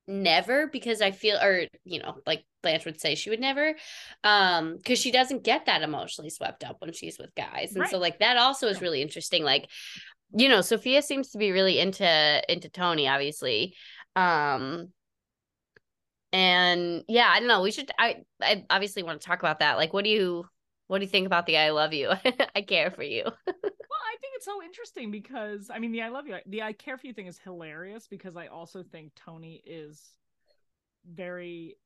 never 0.07 0.67
because 0.67 1.01
I 1.01 1.11
feel 1.11 1.37
or 1.37 1.65
you 1.83 1.99
know 1.99 2.15
like 2.25 2.45
Blanche 2.63 2.85
would 2.85 2.99
say 2.99 3.15
she 3.15 3.29
would 3.29 3.41
never 3.41 3.75
um 4.23 4.77
because 4.77 4.99
she 4.99 5.11
doesn't 5.11 5.43
get 5.43 5.65
that 5.65 5.81
emotionally 5.81 6.29
swept 6.29 6.63
up 6.63 6.77
when 6.79 6.93
she's 6.93 7.17
with 7.19 7.35
guys. 7.35 7.73
And 7.73 7.81
right. 7.81 7.89
so 7.89 7.97
like 7.97 8.19
that 8.19 8.37
also 8.37 8.67
is 8.67 8.81
really 8.81 9.01
interesting. 9.01 9.43
Like 9.43 9.69
you 10.33 10.49
know 10.49 10.61
Sophia 10.61 11.01
seems 11.01 11.29
to 11.29 11.37
be 11.37 11.51
really 11.51 11.79
into 11.79 12.41
into 12.51 12.69
Tony 12.69 13.07
obviously. 13.07 13.75
Um 14.15 14.89
and 16.33 17.03
yeah 17.07 17.29
I 17.31 17.39
don't 17.39 17.47
know 17.47 17.61
we 17.61 17.71
should 17.71 17.89
I 17.97 18.23
I 18.41 18.65
obviously 18.69 19.03
want 19.03 19.21
to 19.21 19.27
talk 19.27 19.39
about 19.39 19.59
that. 19.59 19.77
Like 19.77 19.93
what 19.93 20.03
do 20.03 20.09
you 20.09 20.45
what 20.87 20.99
do 20.99 21.05
you 21.05 21.11
think 21.11 21.27
about 21.27 21.45
the 21.45 21.57
I 21.57 21.71
love 21.71 21.93
you? 21.93 22.11
I 22.55 22.61
care 22.61 22.91
for 22.91 23.03
you. 23.03 23.23
Well, 23.89 24.01
I 24.05 24.17
think 24.19 24.33
it's 24.35 24.45
so 24.45 24.61
interesting 24.61 25.11
because 25.11 25.71
I 25.73 25.79
mean 25.79 25.91
the 25.91 26.01
I 26.01 26.09
love 26.09 26.27
you 26.27 26.37
the 26.45 26.61
I 26.61 26.73
care 26.73 26.97
for 26.97 27.07
you 27.07 27.13
thing 27.13 27.27
is 27.27 27.39
hilarious 27.39 28.07
because 28.07 28.35
I 28.35 28.47
also 28.47 28.83
think 28.83 29.13
Tony 29.15 29.61
is 29.65 30.01
very 31.09 31.77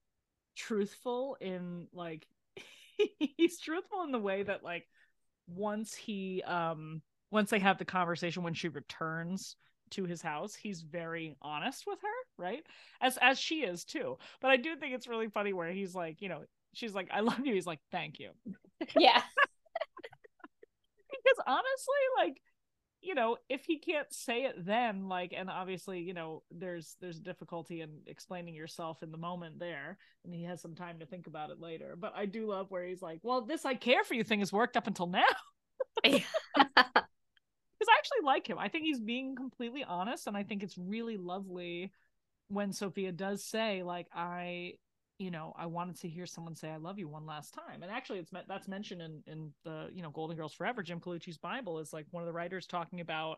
truthful 0.55 1.37
in 1.39 1.87
like 1.93 2.25
he's 3.37 3.59
truthful 3.59 4.03
in 4.03 4.11
the 4.11 4.19
way 4.19 4.43
that 4.43 4.63
like 4.63 4.87
once 5.47 5.93
he 5.93 6.41
um 6.43 7.01
once 7.31 7.49
they 7.49 7.59
have 7.59 7.77
the 7.77 7.85
conversation 7.85 8.43
when 8.43 8.53
she 8.53 8.67
returns 8.69 9.55
to 9.91 10.05
his 10.05 10.21
house 10.21 10.55
he's 10.55 10.81
very 10.81 11.35
honest 11.41 11.83
with 11.85 11.99
her 12.01 12.07
right? 12.43 12.63
As 13.01 13.17
as 13.21 13.39
she 13.39 13.61
is 13.61 13.83
too. 13.85 14.17
But 14.41 14.51
i 14.51 14.57
do 14.57 14.75
think 14.75 14.93
it's 14.93 15.07
really 15.07 15.27
funny 15.29 15.53
where 15.53 15.71
he's 15.71 15.93
like 15.95 16.21
you 16.21 16.29
know 16.29 16.41
she's 16.73 16.93
like 16.95 17.09
i 17.11 17.19
love 17.21 17.45
you. 17.45 17.53
He's 17.53 17.67
like 17.67 17.79
thank 17.91 18.19
you. 18.19 18.31
Yeah. 18.97 19.21
Because 21.09 21.43
honestly, 21.45 22.01
like, 22.17 22.41
you 23.01 23.15
know, 23.15 23.37
if 23.49 23.65
he 23.65 23.79
can't 23.79 24.11
say 24.13 24.43
it 24.43 24.55
then, 24.65 25.07
like, 25.09 25.33
and 25.35 25.49
obviously, 25.49 26.01
you 26.01 26.13
know, 26.13 26.43
there's 26.51 26.95
there's 27.01 27.19
difficulty 27.19 27.81
in 27.81 27.89
explaining 28.07 28.53
yourself 28.55 29.01
in 29.03 29.11
the 29.11 29.17
moment 29.17 29.59
there, 29.59 29.97
and 30.23 30.33
he 30.33 30.43
has 30.43 30.61
some 30.61 30.75
time 30.75 30.99
to 30.99 31.05
think 31.05 31.27
about 31.27 31.49
it 31.49 31.59
later. 31.59 31.95
But 31.97 32.13
I 32.15 32.25
do 32.27 32.47
love 32.47 32.69
where 32.69 32.85
he's 32.85 33.01
like, 33.01 33.19
"Well, 33.23 33.41
this 33.41 33.65
I 33.65 33.75
care 33.75 34.03
for 34.03 34.13
you 34.13 34.23
thing 34.23 34.39
has 34.39 34.53
worked 34.53 34.77
up 34.77 34.87
until 34.87 35.07
now." 35.07 35.25
Actually 38.01 38.25
like 38.25 38.47
him. 38.47 38.57
I 38.57 38.67
think 38.67 38.85
he's 38.85 38.99
being 38.99 39.35
completely 39.35 39.83
honest, 39.83 40.25
and 40.25 40.35
I 40.35 40.41
think 40.41 40.63
it's 40.63 40.75
really 40.75 41.17
lovely 41.17 41.91
when 42.47 42.73
Sophia 42.73 43.11
does 43.11 43.43
say, 43.43 43.83
like, 43.83 44.07
I 44.11 44.73
you 45.19 45.29
know, 45.29 45.53
I 45.55 45.67
wanted 45.67 45.99
to 45.99 46.09
hear 46.09 46.25
someone 46.25 46.55
say 46.55 46.71
"I 46.71 46.77
love 46.77 46.97
you" 46.97 47.07
one 47.07 47.27
last 47.27 47.53
time. 47.53 47.83
And 47.83 47.91
actually, 47.91 48.17
it's 48.17 48.31
that's 48.47 48.67
mentioned 48.67 49.03
in 49.03 49.21
in 49.27 49.53
the 49.63 49.89
you 49.93 50.01
know 50.01 50.09
Golden 50.09 50.35
Girls 50.35 50.51
Forever. 50.51 50.81
Jim 50.81 50.99
Colucci's 50.99 51.37
Bible 51.37 51.77
is 51.77 51.93
like 51.93 52.07
one 52.09 52.23
of 52.23 52.27
the 52.27 52.33
writers 52.33 52.65
talking 52.65 53.01
about 53.01 53.37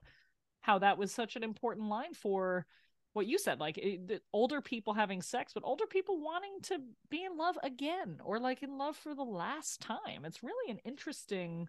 how 0.61 0.79
that 0.79 0.97
was 0.97 1.11
such 1.11 1.35
an 1.35 1.43
important 1.43 1.89
line 1.89 2.13
for 2.13 2.65
what 3.11 3.27
you 3.27 3.37
said, 3.37 3.59
like 3.59 3.77
it, 3.77 4.23
older 4.31 4.61
people 4.61 4.93
having 4.93 5.21
sex, 5.21 5.51
but 5.53 5.63
older 5.65 5.85
people 5.85 6.21
wanting 6.21 6.61
to 6.61 6.79
be 7.09 7.25
in 7.25 7.35
love 7.37 7.57
again 7.63 8.21
or 8.23 8.39
like 8.39 8.63
in 8.63 8.77
love 8.77 8.95
for 8.95 9.13
the 9.13 9.23
last 9.25 9.81
time. 9.81 10.23
It's 10.23 10.41
really 10.41 10.71
an 10.71 10.79
interesting 10.85 11.67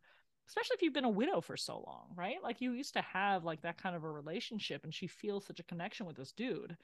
especially 0.49 0.75
if 0.75 0.83
you've 0.83 0.93
been 0.93 1.05
a 1.05 1.11
widow 1.11 1.41
for 1.41 1.57
so 1.57 1.83
long, 1.87 2.09
right? 2.17 2.43
Like 2.43 2.61
you 2.61 2.73
used 2.73 2.95
to 2.95 3.03
have 3.03 3.45
like 3.45 3.63
that 3.63 3.81
kind 3.81 3.97
of 3.97 4.05
a 4.05 4.11
relationship 4.11 4.85
and 4.85 4.95
she 4.95 5.07
feels 5.07 5.47
such 5.47 5.61
a 5.61 5.65
connection 5.65 6.07
with 6.07 6.17
this 6.17 6.33
dude 6.33 6.77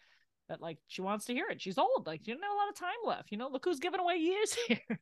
that 0.49 0.61
like 0.61 0.79
she 0.89 1.03
wants 1.03 1.27
to 1.27 1.35
hear 1.35 1.47
it. 1.51 1.61
She's 1.61 1.79
old, 1.79 2.07
like 2.07 2.27
you 2.27 2.35
don't 2.35 2.43
have 2.43 2.53
a 2.53 2.55
lot 2.55 2.69
of 2.69 2.75
time 2.75 2.91
left. 3.07 3.31
You 3.31 3.39
know, 3.39 3.49
look 3.49 3.65
who's 3.65 3.79
giving 3.79 4.01
away 4.01 4.17
years 4.17 4.57
here. 4.69 5.01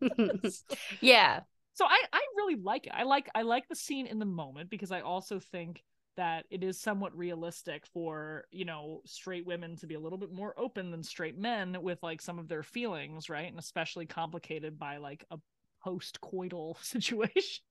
yeah. 1.00 1.40
So 1.74 1.84
I 1.84 2.02
I 2.12 2.20
really 2.36 2.56
like 2.56 2.86
it. 2.86 2.92
I 2.94 3.04
like 3.04 3.28
I 3.34 3.42
like 3.42 3.68
the 3.68 3.76
scene 3.76 4.06
in 4.06 4.18
the 4.18 4.26
moment 4.26 4.70
because 4.70 4.90
I 4.90 5.00
also 5.00 5.38
think 5.38 5.82
that 6.16 6.44
it 6.50 6.64
is 6.64 6.78
somewhat 6.80 7.16
realistic 7.16 7.86
for 7.86 8.44
you 8.50 8.64
know 8.64 9.00
straight 9.06 9.46
women 9.46 9.76
to 9.76 9.86
be 9.86 9.94
a 9.94 10.00
little 10.00 10.18
bit 10.18 10.32
more 10.32 10.54
open 10.58 10.90
than 10.90 11.02
straight 11.02 11.38
men 11.38 11.76
with 11.80 12.02
like 12.02 12.20
some 12.20 12.38
of 12.38 12.48
their 12.48 12.62
feelings 12.62 13.30
right 13.30 13.48
and 13.48 13.58
especially 13.58 14.06
complicated 14.06 14.78
by 14.78 14.96
like 14.98 15.24
a 15.30 15.38
post 15.82 16.20
coital 16.20 16.76
situation 16.84 17.62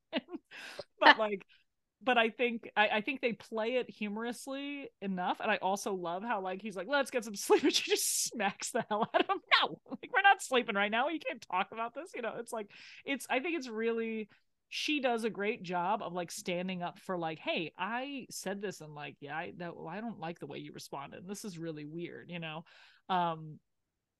but 0.99 1.17
like 1.17 1.45
but 2.01 2.17
I 2.17 2.29
think 2.29 2.69
I, 2.77 2.87
I, 2.87 3.01
think 3.01 3.21
they 3.21 3.33
play 3.33 3.75
it 3.75 3.89
humorously 3.89 4.89
enough, 5.01 5.39
and 5.41 5.51
I 5.51 5.57
also 5.57 5.93
love 5.93 6.23
how 6.23 6.41
like 6.41 6.61
he's 6.61 6.75
like, 6.75 6.87
"Let's 6.87 7.11
get 7.11 7.25
some 7.25 7.35
sleep," 7.35 7.63
and 7.63 7.73
she 7.73 7.89
just 7.89 8.25
smacks 8.25 8.71
the 8.71 8.85
hell 8.89 9.09
out 9.13 9.21
of 9.21 9.29
him. 9.29 9.41
No, 9.61 9.79
like 9.89 10.09
we're 10.13 10.21
not 10.21 10.41
sleeping 10.41 10.75
right 10.75 10.91
now. 10.91 11.09
You 11.09 11.19
can't 11.19 11.45
talk 11.51 11.67
about 11.71 11.93
this. 11.93 12.11
You 12.15 12.21
know, 12.21 12.35
it's 12.39 12.53
like 12.53 12.67
it's. 13.05 13.27
I 13.29 13.39
think 13.39 13.57
it's 13.57 13.67
really 13.67 14.29
she 14.69 15.01
does 15.01 15.23
a 15.23 15.29
great 15.29 15.63
job 15.63 16.01
of 16.01 16.13
like 16.13 16.31
standing 16.31 16.83
up 16.83 16.99
for 16.99 17.17
like, 17.17 17.39
"Hey, 17.39 17.73
I 17.77 18.27
said 18.29 18.61
this, 18.61 18.81
and 18.81 18.95
like, 18.95 19.17
yeah, 19.19 19.35
I 19.35 19.53
that 19.57 19.73
I 19.87 19.99
don't 19.99 20.19
like 20.19 20.39
the 20.39 20.47
way 20.47 20.59
you 20.59 20.71
responded. 20.73 21.27
This 21.27 21.43
is 21.43 21.57
really 21.57 21.85
weird." 21.85 22.31
You 22.31 22.39
know, 22.39 22.63
um, 23.09 23.59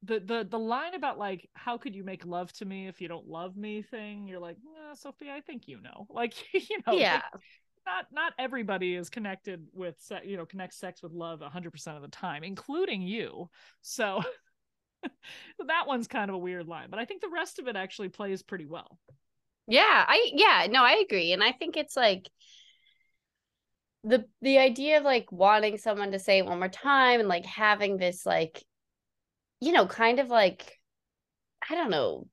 the 0.03 0.19
the 0.19 0.47
the 0.49 0.59
line 0.59 0.93
about 0.93 1.17
like 1.17 1.49
how 1.53 1.77
could 1.77 1.93
you 1.93 2.03
make 2.03 2.25
love 2.25 2.51
to 2.53 2.65
me 2.65 2.87
if 2.87 3.01
you 3.01 3.07
don't 3.07 3.27
love 3.27 3.57
me? 3.57 3.81
thing 3.81 4.27
you're 4.27 4.39
like 4.39 4.57
sophie 4.93 5.29
i 5.29 5.41
think 5.41 5.67
you 5.67 5.81
know. 5.81 6.07
Like 6.13 6.33
you 6.53 6.77
know 6.87 6.97
yeah. 6.97 7.21
like, 7.33 7.41
not 7.85 8.05
not 8.11 8.33
everybody 8.37 8.95
is 8.95 9.09
connected 9.09 9.65
with 9.73 9.95
se- 9.99 10.23
you 10.25 10.37
know 10.37 10.45
connects 10.45 10.77
sex 10.77 11.01
with 11.01 11.11
love 11.11 11.41
100% 11.41 11.95
of 11.95 12.01
the 12.01 12.07
time 12.09 12.43
including 12.43 13.01
you. 13.01 13.49
So 13.81 14.21
that 15.03 15.87
one's 15.87 16.07
kind 16.07 16.29
of 16.29 16.35
a 16.35 16.39
weird 16.39 16.67
line 16.67 16.87
but 16.89 16.99
i 16.99 17.05
think 17.05 17.21
the 17.21 17.29
rest 17.29 17.59
of 17.59 17.67
it 17.67 17.75
actually 17.75 18.09
plays 18.09 18.41
pretty 18.43 18.65
well. 18.65 18.99
Yeah 19.67 20.05
i 20.07 20.31
yeah 20.33 20.67
no 20.69 20.83
i 20.83 21.01
agree 21.05 21.31
and 21.31 21.43
i 21.43 21.51
think 21.51 21.77
it's 21.77 21.95
like 21.95 22.29
the 24.03 24.25
the 24.41 24.57
idea 24.57 24.97
of 24.97 25.03
like 25.03 25.31
wanting 25.31 25.77
someone 25.77 26.11
to 26.11 26.19
say 26.19 26.39
it 26.39 26.45
one 26.45 26.59
more 26.59 26.69
time 26.69 27.19
and 27.19 27.29
like 27.29 27.45
having 27.45 27.97
this 27.97 28.25
like 28.25 28.63
you 29.59 29.71
know 29.71 29.85
kind 29.85 30.19
of 30.19 30.29
like 30.29 30.79
i 31.69 31.75
don't 31.75 31.89
know 31.89 32.27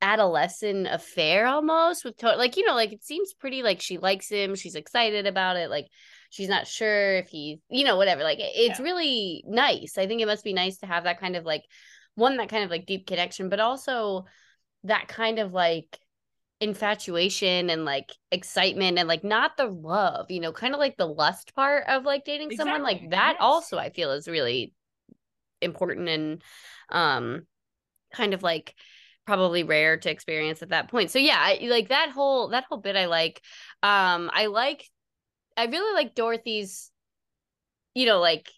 adolescent 0.00 0.86
affair 0.86 1.46
almost 1.46 2.04
with 2.04 2.16
to- 2.16 2.36
like 2.36 2.56
you 2.56 2.64
know 2.64 2.74
like 2.74 2.92
it 2.92 3.02
seems 3.02 3.34
pretty 3.34 3.62
like 3.62 3.80
she 3.80 3.98
likes 3.98 4.28
him 4.28 4.54
she's 4.54 4.76
excited 4.76 5.26
about 5.26 5.56
it 5.56 5.70
like 5.70 5.86
she's 6.30 6.48
not 6.48 6.68
sure 6.68 7.16
if 7.16 7.28
he's 7.28 7.58
you 7.68 7.84
know 7.84 7.96
whatever 7.96 8.22
like 8.22 8.38
it's 8.40 8.78
yeah. 8.78 8.84
really 8.84 9.42
nice 9.46 9.98
i 9.98 10.06
think 10.06 10.20
it 10.20 10.26
must 10.26 10.44
be 10.44 10.52
nice 10.52 10.78
to 10.78 10.86
have 10.86 11.04
that 11.04 11.18
kind 11.18 11.34
of 11.34 11.44
like 11.44 11.64
one 12.14 12.36
that 12.36 12.48
kind 12.48 12.62
of 12.62 12.70
like 12.70 12.86
deep 12.86 13.06
connection 13.06 13.48
but 13.48 13.58
also 13.60 14.24
that 14.84 15.08
kind 15.08 15.40
of 15.40 15.52
like 15.52 15.98
infatuation 16.60 17.70
and 17.70 17.84
like 17.84 18.12
excitement 18.30 18.98
and 18.98 19.08
like 19.08 19.24
not 19.24 19.56
the 19.56 19.66
love 19.66 20.30
you 20.30 20.40
know 20.40 20.52
kind 20.52 20.74
of 20.74 20.80
like 20.80 20.96
the 20.96 21.06
lust 21.06 21.54
part 21.54 21.84
of 21.88 22.04
like 22.04 22.24
dating 22.24 22.50
exactly. 22.50 22.56
someone 22.56 22.82
like 22.82 23.10
that 23.10 23.34
yes. 23.34 23.40
also 23.40 23.78
i 23.78 23.90
feel 23.90 24.10
is 24.12 24.28
really 24.28 24.72
important 25.60 26.08
and 26.08 26.42
um 26.90 27.42
kind 28.14 28.34
of 28.34 28.42
like 28.42 28.74
probably 29.26 29.62
rare 29.62 29.98
to 29.98 30.10
experience 30.10 30.62
at 30.62 30.70
that 30.70 30.90
point. 30.90 31.10
So 31.10 31.18
yeah, 31.18 31.36
I, 31.38 31.58
like 31.68 31.88
that 31.88 32.10
whole 32.10 32.48
that 32.48 32.64
whole 32.68 32.78
bit 32.78 32.96
I 32.96 33.06
like. 33.06 33.42
Um 33.82 34.30
I 34.32 34.46
like 34.46 34.84
I 35.56 35.66
really 35.66 35.94
like 35.94 36.14
Dorothy's 36.14 36.90
you 37.94 38.06
know 38.06 38.20
like 38.20 38.48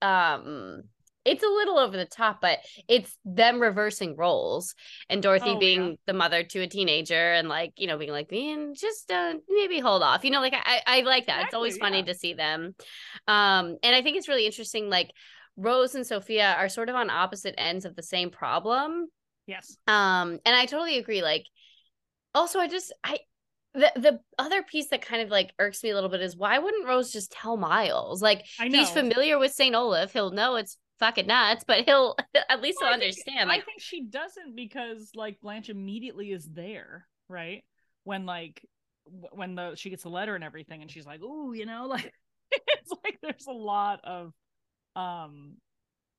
um 0.00 0.84
it's 1.24 1.42
a 1.42 1.46
little 1.46 1.78
over 1.78 1.96
the 1.96 2.04
top, 2.04 2.40
but 2.40 2.58
it's 2.86 3.16
them 3.24 3.60
reversing 3.60 4.16
roles 4.16 4.74
and 5.08 5.22
Dorothy 5.22 5.50
oh, 5.50 5.58
being 5.58 5.82
yeah. 5.90 5.96
the 6.06 6.12
mother 6.12 6.42
to 6.42 6.60
a 6.60 6.66
teenager 6.66 7.32
and 7.32 7.48
like, 7.48 7.72
you 7.76 7.86
know, 7.86 7.96
being 7.96 8.10
like, 8.10 8.30
man, 8.30 8.74
just 8.74 9.10
uh, 9.10 9.34
maybe 9.48 9.80
hold 9.80 10.02
off. 10.02 10.24
You 10.24 10.30
know, 10.30 10.40
like 10.40 10.54
I, 10.54 10.82
I 10.86 11.00
like 11.00 11.26
that. 11.26 11.32
Exactly, 11.32 11.44
it's 11.44 11.54
always 11.54 11.78
funny 11.78 11.98
yeah. 11.98 12.04
to 12.04 12.14
see 12.14 12.34
them. 12.34 12.74
Um, 13.26 13.78
and 13.82 13.96
I 13.96 14.02
think 14.02 14.18
it's 14.18 14.28
really 14.28 14.44
interesting, 14.44 14.90
like 14.90 15.12
Rose 15.56 15.94
and 15.94 16.06
Sophia 16.06 16.54
are 16.58 16.68
sort 16.68 16.88
of 16.88 16.96
on 16.96 17.10
opposite 17.10 17.54
ends 17.58 17.84
of 17.84 17.96
the 17.96 18.02
same 18.02 18.30
problem. 18.30 19.08
Yes. 19.46 19.76
Um, 19.86 20.38
and 20.44 20.56
I 20.56 20.66
totally 20.66 20.98
agree. 20.98 21.22
Like, 21.22 21.44
also, 22.34 22.58
I 22.58 22.68
just 22.68 22.92
I 23.04 23.18
the 23.74 23.92
the 23.96 24.20
other 24.38 24.62
piece 24.62 24.88
that 24.88 25.02
kind 25.02 25.22
of 25.22 25.30
like 25.30 25.52
irks 25.58 25.82
me 25.82 25.90
a 25.90 25.94
little 25.94 26.10
bit 26.10 26.22
is 26.22 26.36
why 26.36 26.58
wouldn't 26.58 26.86
Rose 26.86 27.12
just 27.12 27.32
tell 27.32 27.56
Miles? 27.56 28.22
Like, 28.22 28.44
he's 28.58 28.90
familiar 28.90 29.38
with 29.38 29.52
Saint 29.52 29.74
Olaf. 29.74 30.12
He'll 30.12 30.30
know 30.30 30.56
it's 30.56 30.78
fucking 30.98 31.26
nuts, 31.26 31.64
but 31.66 31.84
he'll 31.84 32.16
at 32.48 32.62
least 32.62 32.78
well, 32.80 32.90
he'll 32.90 33.00
I 33.00 33.04
understand. 33.04 33.38
Think, 33.38 33.48
like, 33.48 33.62
I 33.62 33.64
think 33.64 33.80
she 33.80 34.04
doesn't 34.04 34.56
because 34.56 35.10
like 35.14 35.40
Blanche 35.40 35.68
immediately 35.68 36.32
is 36.32 36.48
there, 36.50 37.06
right? 37.28 37.64
When 38.04 38.26
like 38.26 38.64
when 39.32 39.54
the 39.54 39.74
she 39.76 39.90
gets 39.90 40.04
a 40.04 40.08
letter 40.08 40.34
and 40.34 40.44
everything, 40.44 40.82
and 40.82 40.90
she's 40.90 41.06
like, 41.06 41.22
"Ooh, 41.22 41.52
you 41.52 41.66
know, 41.66 41.86
like 41.88 42.12
it's 42.50 42.92
like 43.04 43.18
there's 43.22 43.46
a 43.46 43.52
lot 43.52 44.00
of 44.04 44.32
um 44.96 45.56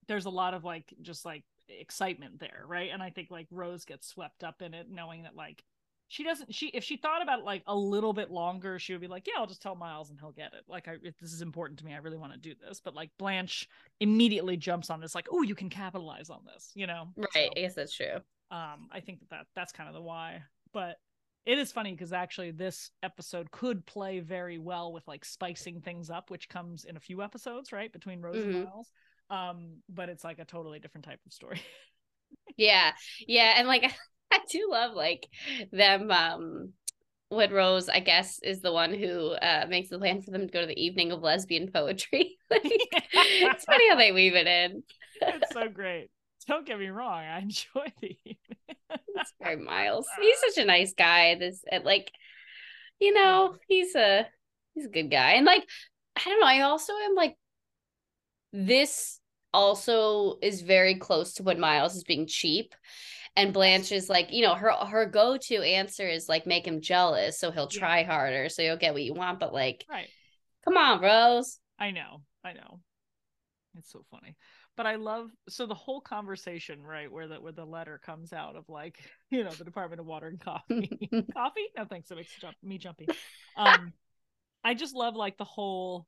there's 0.07 0.25
a 0.25 0.29
lot 0.29 0.53
of 0.53 0.63
like 0.63 0.93
just 1.01 1.25
like 1.25 1.43
excitement 1.67 2.39
there, 2.39 2.63
right? 2.67 2.91
And 2.93 3.01
I 3.01 3.09
think 3.09 3.31
like 3.31 3.47
Rose 3.51 3.85
gets 3.85 4.07
swept 4.07 4.43
up 4.43 4.61
in 4.61 4.73
it, 4.73 4.87
knowing 4.89 5.23
that 5.23 5.35
like 5.35 5.63
she 6.07 6.23
doesn't 6.23 6.53
she 6.53 6.67
if 6.67 6.83
she 6.83 6.97
thought 6.97 7.21
about 7.21 7.39
it 7.39 7.45
like 7.45 7.63
a 7.67 7.75
little 7.75 8.13
bit 8.13 8.29
longer 8.29 8.77
she 8.77 8.93
would 8.93 9.01
be 9.01 9.07
like 9.07 9.25
yeah 9.25 9.33
i'll 9.37 9.47
just 9.47 9.61
tell 9.61 9.75
miles 9.75 10.11
and 10.11 10.19
he'll 10.19 10.31
get 10.31 10.53
it. 10.53 10.63
Like 10.67 10.87
i 10.87 10.97
this 11.19 11.33
is 11.33 11.41
important 11.41 11.79
to 11.79 11.85
me. 11.85 11.93
I 11.93 11.97
really 11.97 12.17
want 12.17 12.33
to 12.33 12.39
do 12.39 12.53
this. 12.55 12.79
But 12.79 12.95
like 12.95 13.09
blanche 13.17 13.67
immediately 13.99 14.57
jumps 14.57 14.89
on 14.89 14.99
this 14.99 15.15
like 15.15 15.27
oh 15.31 15.41
you 15.41 15.55
can 15.55 15.69
capitalize 15.69 16.29
on 16.29 16.41
this 16.45 16.71
you 16.75 16.85
know? 16.87 17.07
Right 17.17 17.27
so, 17.33 17.39
i 17.39 17.59
guess 17.61 17.73
that's 17.73 17.95
true. 17.95 18.17
um 18.51 18.87
i 18.91 18.99
think 18.99 19.19
that, 19.21 19.29
that 19.29 19.47
that's 19.55 19.71
kind 19.71 19.89
of 19.89 19.95
the 19.95 20.01
why. 20.01 20.43
But 20.73 20.97
it 21.45 21.57
is 21.57 21.71
funny 21.71 21.91
because 21.91 22.13
actually 22.13 22.51
this 22.51 22.91
episode 23.03 23.51
could 23.51 23.85
play 23.85 24.19
very 24.19 24.57
well 24.57 24.91
with 24.91 25.07
like 25.07 25.23
spicing 25.25 25.81
things 25.81 26.09
up 26.09 26.29
which 26.29 26.49
comes 26.49 26.85
in 26.85 26.97
a 26.97 26.99
few 26.99 27.21
episodes 27.21 27.71
right 27.71 27.91
between 27.91 28.21
rose 28.21 28.37
mm-hmm. 28.37 28.55
and 28.55 28.65
miles 28.65 28.91
um 29.29 29.77
but 29.89 30.09
it's 30.09 30.23
like 30.23 30.39
a 30.39 30.45
totally 30.45 30.79
different 30.79 31.05
type 31.05 31.19
of 31.25 31.33
story 31.33 31.61
yeah 32.57 32.91
yeah 33.27 33.53
and 33.57 33.67
like 33.67 33.83
I 34.31 34.39
do 34.49 34.67
love 34.71 34.93
like 34.93 35.27
them 35.71 36.11
um 36.11 36.73
when 37.29 37.51
Rose, 37.51 37.89
I 37.89 37.99
guess, 37.99 38.39
is 38.43 38.61
the 38.61 38.71
one 38.71 38.93
who 38.93 39.31
uh, 39.31 39.65
makes 39.67 39.89
the 39.89 39.97
plan 39.97 40.21
for 40.21 40.31
them 40.31 40.47
to 40.47 40.53
go 40.53 40.61
to 40.61 40.67
the 40.67 40.79
evening 40.79 41.11
of 41.11 41.21
lesbian 41.21 41.71
poetry. 41.71 42.37
like, 42.51 42.61
it's 42.63 43.65
funny 43.65 43.89
how 43.89 43.95
they 43.95 44.11
weave 44.11 44.35
it 44.35 44.47
in. 44.47 44.83
it's 45.21 45.53
so 45.53 45.67
great. 45.67 46.09
Don't 46.47 46.65
get 46.65 46.79
me 46.79 46.89
wrong, 46.89 47.23
I 47.23 47.39
enjoy 47.39 47.91
the 48.01 49.55
Miles. 49.63 50.07
He's 50.21 50.39
such 50.53 50.63
a 50.63 50.67
nice 50.67 50.93
guy. 50.93 51.35
This 51.35 51.63
uh, 51.71 51.79
like, 51.83 52.11
you 52.99 53.13
know, 53.13 53.55
he's 53.67 53.95
a 53.95 54.27
he's 54.73 54.85
a 54.85 54.89
good 54.89 55.09
guy, 55.09 55.33
and 55.33 55.45
like, 55.45 55.67
I 56.15 56.29
don't 56.29 56.39
know. 56.39 56.47
I 56.47 56.61
also 56.61 56.93
am 56.93 57.15
like, 57.15 57.35
this 58.53 59.19
also 59.53 60.37
is 60.41 60.61
very 60.61 60.95
close 60.95 61.33
to 61.35 61.43
when 61.43 61.59
Miles 61.59 61.95
is 61.95 62.03
being 62.03 62.27
cheap 62.27 62.75
and 63.35 63.53
Blanche 63.53 63.91
is 63.91 64.09
like, 64.09 64.31
you 64.31 64.41
know, 64.41 64.55
her 64.55 64.71
her 64.71 65.05
go 65.05 65.37
to 65.37 65.55
answer 65.55 66.07
is 66.07 66.29
like 66.29 66.47
make 66.47 66.65
him 66.65 66.81
jealous, 66.81 67.39
so 67.39 67.51
he'll 67.51 67.67
try 67.67 67.99
yeah. 67.99 68.07
harder, 68.07 68.49
so 68.49 68.61
you'll 68.61 68.77
get 68.77 68.93
what 68.93 69.03
you 69.03 69.13
want. 69.13 69.39
But 69.39 69.53
like, 69.53 69.85
right? 69.89 70.07
Come 70.63 70.77
on, 70.77 71.01
Rose. 71.01 71.59
I 71.77 71.91
know, 71.91 72.21
I 72.43 72.53
know. 72.53 72.79
It's 73.77 73.91
so 73.91 74.05
funny, 74.09 74.35
but 74.75 74.85
I 74.85 74.95
love 74.95 75.29
so 75.47 75.65
the 75.65 75.73
whole 75.73 76.01
conversation, 76.01 76.83
right, 76.83 77.11
where 77.11 77.27
the 77.27 77.35
where 77.35 77.51
the 77.51 77.65
letter 77.65 77.99
comes 78.03 78.33
out 78.33 78.55
of 78.55 78.67
like, 78.67 78.99
you 79.29 79.43
know, 79.43 79.51
the 79.51 79.63
Department 79.63 79.99
of 79.99 80.05
Water 80.05 80.27
and 80.27 80.39
Coffee, 80.39 81.09
coffee. 81.33 81.67
No 81.77 81.85
thanks, 81.85 82.11
it 82.11 82.15
makes 82.15 82.35
jump, 82.39 82.55
me 82.63 82.77
jumpy. 82.77 83.07
Um, 83.57 83.93
I 84.63 84.73
just 84.73 84.95
love 84.95 85.15
like 85.15 85.37
the 85.37 85.45
whole, 85.45 86.07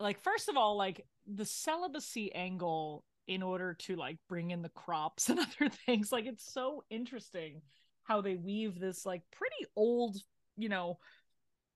like 0.00 0.20
first 0.20 0.48
of 0.48 0.56
all, 0.56 0.76
like 0.76 1.04
the 1.26 1.44
celibacy 1.44 2.34
angle 2.34 3.04
in 3.26 3.42
order 3.42 3.74
to 3.74 3.94
like 3.94 4.16
bring 4.28 4.50
in 4.50 4.62
the 4.62 4.70
crops 4.70 5.28
and 5.28 5.38
other 5.38 5.70
things. 5.86 6.10
Like 6.10 6.26
it's 6.26 6.52
so 6.52 6.82
interesting 6.90 7.60
how 8.04 8.22
they 8.22 8.36
weave 8.36 8.80
this 8.80 9.04
like 9.04 9.22
pretty 9.30 9.66
old, 9.76 10.16
you 10.56 10.68
know, 10.68 10.98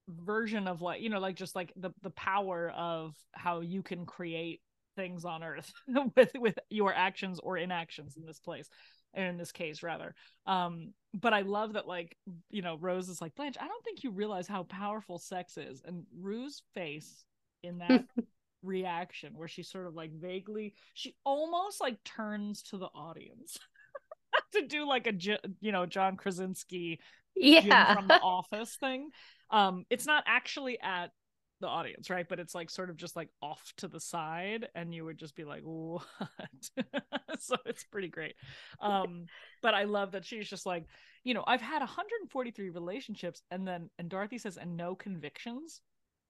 version 0.09 0.67
of 0.67 0.81
like, 0.81 1.01
you 1.01 1.09
know, 1.09 1.19
like 1.19 1.35
just 1.35 1.55
like 1.55 1.71
the 1.75 1.91
the 2.01 2.09
power 2.09 2.73
of 2.75 3.15
how 3.33 3.61
you 3.61 3.83
can 3.83 4.05
create 4.05 4.59
things 4.95 5.25
on 5.25 5.43
earth 5.43 5.71
with 6.15 6.31
with 6.35 6.57
your 6.69 6.93
actions 6.93 7.39
or 7.41 7.57
inactions 7.57 8.17
in 8.17 8.25
this 8.25 8.39
place 8.39 8.69
in 9.13 9.37
this 9.37 9.51
case 9.51 9.83
rather. 9.83 10.15
Um 10.45 10.93
but 11.13 11.33
i 11.33 11.41
love 11.41 11.73
that 11.73 11.87
like 11.87 12.17
you 12.49 12.63
know 12.63 12.75
rose 12.79 13.07
is 13.07 13.21
like 13.21 13.35
blanche 13.35 13.55
i 13.61 13.67
don't 13.67 13.83
think 13.85 14.03
you 14.03 14.09
realize 14.09 14.47
how 14.47 14.63
powerful 14.63 15.19
sex 15.19 15.57
is. 15.57 15.81
And 15.85 16.05
rue's 16.19 16.63
face 16.73 17.23
in 17.61 17.77
that 17.79 18.05
reaction 18.63 19.33
where 19.35 19.47
she 19.47 19.61
sort 19.61 19.87
of 19.87 19.93
like 19.93 20.11
vaguely 20.13 20.73
she 20.93 21.15
almost 21.25 21.81
like 21.81 22.03
turns 22.03 22.63
to 22.63 22.77
the 22.77 22.87
audience 22.87 23.57
to 24.53 24.65
do 24.65 24.87
like 24.87 25.05
a 25.05 25.13
you 25.59 25.71
know 25.71 25.85
John 25.85 26.17
Krasinski 26.17 26.99
yeah. 27.35 27.95
from 27.95 28.07
the 28.07 28.19
office 28.21 28.75
thing. 28.75 29.09
Um 29.51 29.85
it's 29.89 30.05
not 30.05 30.23
actually 30.25 30.79
at 30.81 31.11
the 31.63 31.69
audience 31.69 32.09
right? 32.09 32.27
But 32.27 32.39
it's 32.39 32.53
like 32.53 32.69
sort 32.69 32.89
of 32.89 32.97
just 32.97 33.15
like 33.15 33.29
off 33.41 33.73
to 33.77 33.87
the 33.87 33.99
side 33.99 34.67
and 34.75 34.93
you 34.93 35.05
would 35.05 35.17
just 35.17 35.35
be 35.35 35.45
like 35.45 35.61
what? 35.63 36.03
So 37.39 37.55
it's 37.65 37.83
pretty 37.83 38.09
great. 38.09 38.35
Um 38.79 39.25
but 39.61 39.73
i 39.73 39.85
love 39.85 40.11
that 40.11 40.25
she's 40.25 40.47
just 40.47 40.65
like 40.65 40.85
you 41.23 41.33
know 41.33 41.43
i've 41.47 41.61
had 41.61 41.79
143 41.79 42.69
relationships 42.69 43.41
and 43.49 43.67
then 43.67 43.89
and 43.97 44.09
dorothy 44.09 44.37
says 44.37 44.57
and 44.57 44.77
no 44.77 44.93
convictions? 44.93 45.81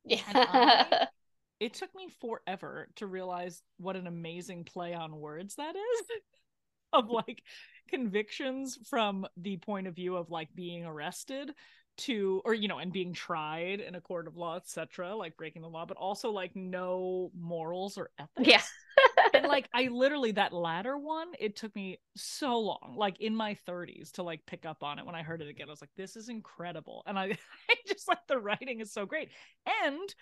Yeah. 0.05 1.07
It 1.60 1.73
took 1.73 1.95
me 1.95 2.10
forever 2.19 2.89
to 2.97 3.07
realize 3.07 3.62
what 3.77 3.95
an 3.95 4.05
amazing 4.07 4.65
play 4.65 4.93
on 4.93 5.15
words 5.15 5.55
that 5.55 5.75
is 5.75 6.07
of 6.93 7.10
like 7.10 7.41
convictions 7.89 8.77
from 8.89 9.25
the 9.38 9.57
point 9.57 9.88
of 9.88 9.95
view 9.95 10.15
of 10.15 10.29
like 10.29 10.49
being 10.53 10.86
arrested 10.86 11.51
to 11.95 12.41
or 12.45 12.53
you 12.53 12.67
know 12.67 12.79
and 12.79 12.91
being 12.91 13.13
tried 13.13 13.79
in 13.79 13.95
a 13.95 14.01
court 14.01 14.27
of 14.27 14.36
law 14.36 14.56
etc 14.56 15.15
like 15.15 15.38
breaking 15.38 15.62
the 15.62 15.69
law 15.69 15.86
but 15.86 15.97
also 15.97 16.32
like 16.32 16.56
no 16.56 17.32
morals 17.39 17.97
or 17.97 18.10
ethics. 18.19 18.49
Yeah 18.49 18.62
and 19.34 19.45
like 19.47 19.67
i 19.73 19.88
literally 19.88 20.32
that 20.32 20.53
latter 20.53 20.97
one 20.97 21.27
it 21.39 21.56
took 21.56 21.75
me 21.75 21.99
so 22.15 22.60
long 22.60 22.95
like 22.97 23.19
in 23.19 23.36
my 23.36 23.56
30s 23.67 24.12
to 24.12 24.23
like 24.23 24.45
pick 24.45 24.65
up 24.65 24.84
on 24.84 24.99
it 24.99 25.06
when 25.06 25.15
i 25.15 25.23
heard 25.23 25.41
it 25.41 25.49
again. 25.49 25.67
I 25.67 25.71
was 25.71 25.82
like 25.82 25.89
this 25.95 26.15
is 26.15 26.29
incredible. 26.29 27.03
And 27.06 27.17
i, 27.17 27.25
I 27.69 27.75
just 27.88 28.08
like 28.08 28.25
the 28.27 28.39
writing 28.39 28.79
is 28.79 28.91
so 28.91 29.06
great. 29.06 29.29
And 29.84 30.15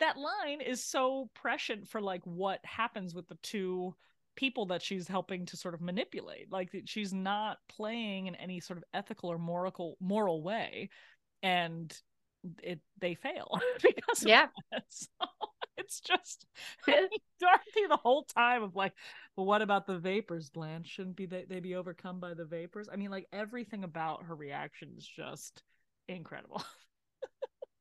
that 0.00 0.16
line 0.18 0.60
is 0.60 0.84
so 0.84 1.30
prescient 1.34 1.88
for 1.88 2.00
like 2.00 2.22
what 2.24 2.60
happens 2.64 3.14
with 3.14 3.28
the 3.28 3.38
two 3.42 3.94
people 4.36 4.66
that 4.66 4.82
she's 4.82 5.08
helping 5.08 5.46
to 5.46 5.56
sort 5.56 5.74
of 5.74 5.80
manipulate. 5.80 6.52
Like 6.52 6.70
she's 6.84 7.12
not 7.12 7.58
playing 7.68 8.26
in 8.26 8.34
any 8.36 8.60
sort 8.60 8.76
of 8.76 8.84
ethical 8.94 9.32
or 9.32 9.38
moral 9.38 9.96
moral 10.00 10.42
way 10.42 10.90
and 11.46 12.00
it 12.62 12.80
they 13.00 13.14
fail 13.14 13.58
because 13.82 14.24
yeah 14.24 14.46
so 14.88 15.08
it's 15.76 16.00
just 16.00 16.46
Dorothy 16.86 17.86
the 17.88 17.98
whole 18.02 18.22
time 18.22 18.62
of 18.62 18.76
like 18.76 18.92
well 19.36 19.46
what 19.46 19.62
about 19.62 19.86
the 19.86 19.98
vapors 19.98 20.50
Blanche 20.50 20.88
shouldn't 20.88 21.16
be 21.16 21.26
they, 21.26 21.44
they 21.48 21.60
be 21.60 21.74
overcome 21.74 22.20
by 22.20 22.34
the 22.34 22.44
vapors 22.44 22.88
I 22.92 22.96
mean 22.96 23.10
like 23.10 23.26
everything 23.32 23.84
about 23.84 24.24
her 24.24 24.34
reaction 24.34 24.94
is 24.96 25.06
just 25.06 25.62
incredible 26.08 26.62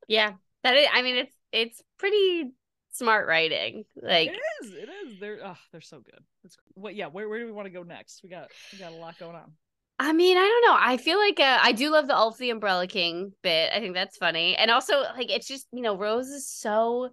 yeah 0.08 0.34
that 0.65 0.78
is, 0.78 0.88
I 0.91 1.04
mean, 1.04 1.17
it's 1.17 1.36
it's 1.51 1.84
pretty 1.99 2.51
smart 2.91 3.28
writing. 3.28 3.86
Like 4.01 4.30
it 4.30 4.39
is, 4.63 4.73
it 4.73 4.89
is. 4.89 5.19
They're 5.19 5.39
oh, 5.43 5.58
they're 5.71 5.80
so 5.80 5.99
good. 5.99 6.23
It's 6.43 6.58
what? 6.73 6.95
Yeah. 6.95 7.06
Where 7.06 7.30
where 7.30 7.39
do 7.39 7.45
we 7.45 7.51
want 7.51 7.67
to 7.67 7.69
go 7.69 7.84
next? 7.84 8.21
We 8.23 8.30
got 8.30 8.49
we 8.73 8.80
got 8.80 8.91
a 8.91 8.95
lot 8.95 9.19
going 9.19 9.36
on. 9.36 9.51
I 9.97 10.12
mean, 10.12 10.38
I 10.38 10.41
don't 10.41 10.71
know. 10.71 10.77
I 10.77 10.97
feel 10.97 11.17
like 11.17 11.39
uh, 11.39 11.60
I 11.62 11.71
do 11.71 11.89
love 11.89 12.08
the 12.08 12.15
Ulf 12.15 12.38
the 12.38 12.49
Umbrella 12.49 12.86
King 12.86 13.31
bit. 13.41 13.71
I 13.73 13.79
think 13.79 13.93
that's 13.93 14.17
funny, 14.17 14.55
and 14.55 14.69
also 14.69 15.01
like 15.01 15.31
it's 15.31 15.47
just 15.47 15.67
you 15.71 15.81
know 15.81 15.97
Rose 15.97 16.27
is 16.27 16.47
so. 16.47 17.10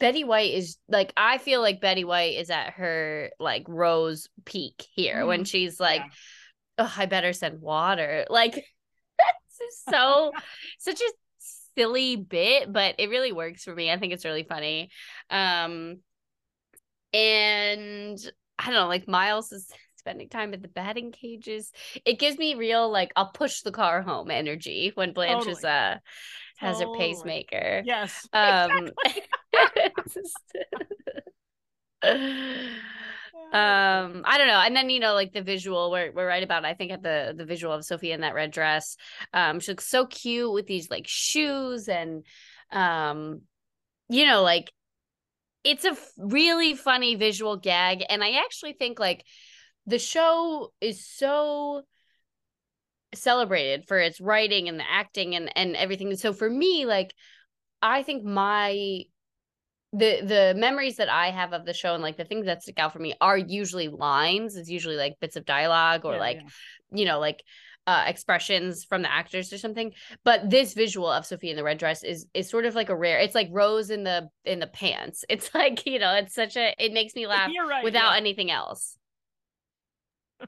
Betty 0.00 0.24
White 0.24 0.52
is 0.52 0.78
like 0.88 1.12
I 1.16 1.38
feel 1.38 1.60
like 1.60 1.80
Betty 1.80 2.02
White 2.02 2.36
is 2.36 2.50
at 2.50 2.72
her 2.72 3.30
like 3.38 3.64
Rose 3.68 4.28
peak 4.44 4.84
here 4.96 5.18
mm-hmm. 5.18 5.28
when 5.28 5.44
she's 5.44 5.78
like, 5.78 6.00
yeah. 6.00 6.86
"Oh, 6.86 6.94
I 6.98 7.06
better 7.06 7.32
send 7.32 7.60
water." 7.60 8.26
Like 8.30 8.54
that's 8.54 9.84
so 9.88 10.32
such 10.80 11.00
a 11.00 11.12
silly 11.76 12.16
bit, 12.16 12.72
but 12.72 12.96
it 12.98 13.10
really 13.10 13.32
works 13.32 13.62
for 13.62 13.74
me. 13.74 13.92
I 13.92 13.98
think 13.98 14.12
it's 14.12 14.24
really 14.24 14.42
funny. 14.42 14.90
Um 15.30 15.98
and 17.12 18.18
I 18.58 18.66
don't 18.66 18.74
know, 18.74 18.88
like 18.88 19.08
Miles 19.08 19.52
is 19.52 19.70
spending 20.02 20.28
time 20.28 20.52
at 20.52 20.62
the 20.62 20.68
batting 20.68 21.12
cages. 21.12 21.70
It 22.04 22.18
gives 22.18 22.36
me 22.36 22.54
real 22.54 22.90
like 22.90 23.12
I'll 23.14 23.30
push 23.30 23.60
the 23.62 23.70
car 23.70 24.02
home 24.02 24.30
energy 24.30 24.90
when 24.94 25.12
Blanche 25.12 25.44
totally. 25.44 25.52
is 25.52 25.64
uh 25.64 25.96
has 26.58 26.78
totally. 26.78 26.98
her 26.98 27.04
pacemaker. 27.04 27.82
Yes. 27.84 28.28
Um 28.32 28.90
um 33.52 34.22
i 34.24 34.38
don't 34.38 34.48
know 34.48 34.60
and 34.60 34.74
then 34.74 34.90
you 34.90 34.98
know 34.98 35.14
like 35.14 35.32
the 35.32 35.42
visual 35.42 35.90
we're, 35.90 36.10
we're 36.10 36.26
right 36.26 36.42
about 36.42 36.64
i 36.64 36.74
think 36.74 36.90
at 36.90 37.02
the 37.02 37.34
the 37.36 37.44
visual 37.44 37.72
of 37.72 37.84
sophia 37.84 38.14
in 38.14 38.22
that 38.22 38.34
red 38.34 38.50
dress 38.50 38.96
um 39.34 39.60
she 39.60 39.70
looks 39.70 39.88
so 39.88 40.06
cute 40.06 40.52
with 40.52 40.66
these 40.66 40.90
like 40.90 41.04
shoes 41.06 41.88
and 41.88 42.24
um 42.72 43.42
you 44.08 44.26
know 44.26 44.42
like 44.42 44.72
it's 45.64 45.84
a 45.84 45.96
really 46.16 46.74
funny 46.74 47.14
visual 47.14 47.56
gag 47.56 48.02
and 48.08 48.24
i 48.24 48.40
actually 48.42 48.72
think 48.72 48.98
like 48.98 49.22
the 49.86 49.98
show 49.98 50.72
is 50.80 51.06
so 51.06 51.82
celebrated 53.14 53.86
for 53.86 53.98
its 53.98 54.20
writing 54.20 54.68
and 54.68 54.78
the 54.78 54.90
acting 54.90 55.34
and 55.34 55.50
and 55.56 55.76
everything 55.76 56.14
so 56.16 56.32
for 56.32 56.48
me 56.48 56.86
like 56.86 57.12
i 57.82 58.02
think 58.02 58.24
my 58.24 59.04
the 59.92 60.20
the 60.22 60.54
memories 60.56 60.96
that 60.96 61.10
I 61.10 61.30
have 61.30 61.52
of 61.52 61.66
the 61.66 61.74
show 61.74 61.94
and 61.94 62.02
like 62.02 62.16
the 62.16 62.24
things 62.24 62.46
that 62.46 62.62
stick 62.62 62.78
out 62.78 62.92
for 62.92 62.98
me 62.98 63.14
are 63.20 63.36
usually 63.36 63.88
lines. 63.88 64.56
It's 64.56 64.70
usually 64.70 64.96
like 64.96 65.20
bits 65.20 65.36
of 65.36 65.44
dialogue 65.44 66.04
or 66.04 66.14
yeah, 66.14 66.20
like, 66.20 66.36
yeah. 66.36 66.98
you 66.98 67.04
know, 67.04 67.20
like 67.20 67.42
uh 67.86 68.04
expressions 68.06 68.84
from 68.84 69.02
the 69.02 69.12
actors 69.12 69.52
or 69.52 69.58
something. 69.58 69.92
But 70.24 70.48
this 70.48 70.72
visual 70.72 71.10
of 71.10 71.26
Sophie 71.26 71.50
in 71.50 71.56
the 71.56 71.64
red 71.64 71.78
dress 71.78 72.04
is 72.04 72.26
is 72.32 72.48
sort 72.48 72.64
of 72.64 72.74
like 72.74 72.88
a 72.88 72.96
rare. 72.96 73.18
It's 73.18 73.34
like 73.34 73.48
Rose 73.50 73.90
in 73.90 74.02
the 74.02 74.28
in 74.44 74.60
the 74.60 74.66
pants. 74.66 75.24
It's 75.28 75.54
like 75.54 75.84
you 75.84 75.98
know, 75.98 76.14
it's 76.14 76.34
such 76.34 76.56
a. 76.56 76.74
It 76.78 76.94
makes 76.94 77.14
me 77.14 77.26
laugh 77.26 77.50
right, 77.68 77.84
without 77.84 78.12
yeah. 78.12 78.16
anything 78.16 78.50
else. 78.50 78.96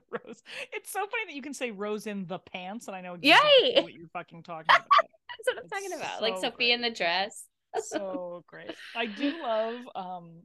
Rose. 0.11 0.43
It's 0.73 0.91
so 0.91 1.01
funny 1.01 1.25
that 1.27 1.35
you 1.35 1.43
can 1.43 1.55
say 1.55 1.71
Rose 1.71 2.07
in 2.07 2.27
the 2.27 2.39
pants, 2.39 2.87
and 2.89 2.97
I 2.97 3.01
know 3.01 3.17
Yay! 3.21 3.33
exactly 3.37 3.83
what 3.83 3.93
you're 3.95 4.09
fucking 4.09 4.43
talking 4.43 4.67
about. 4.69 4.85
That's 4.99 5.47
what 5.47 5.59
I'm 5.59 5.65
It's 5.65 5.73
talking 5.73 5.93
about. 5.99 6.23
like 6.23 6.37
so 6.37 6.51
Sophie 6.51 6.73
in 6.73 6.81
the 6.81 6.91
dress. 6.91 7.47
so 7.83 8.45
great. 8.47 8.75
I 8.97 9.07
do 9.07 9.43
love 9.43 9.81
um 9.95 10.43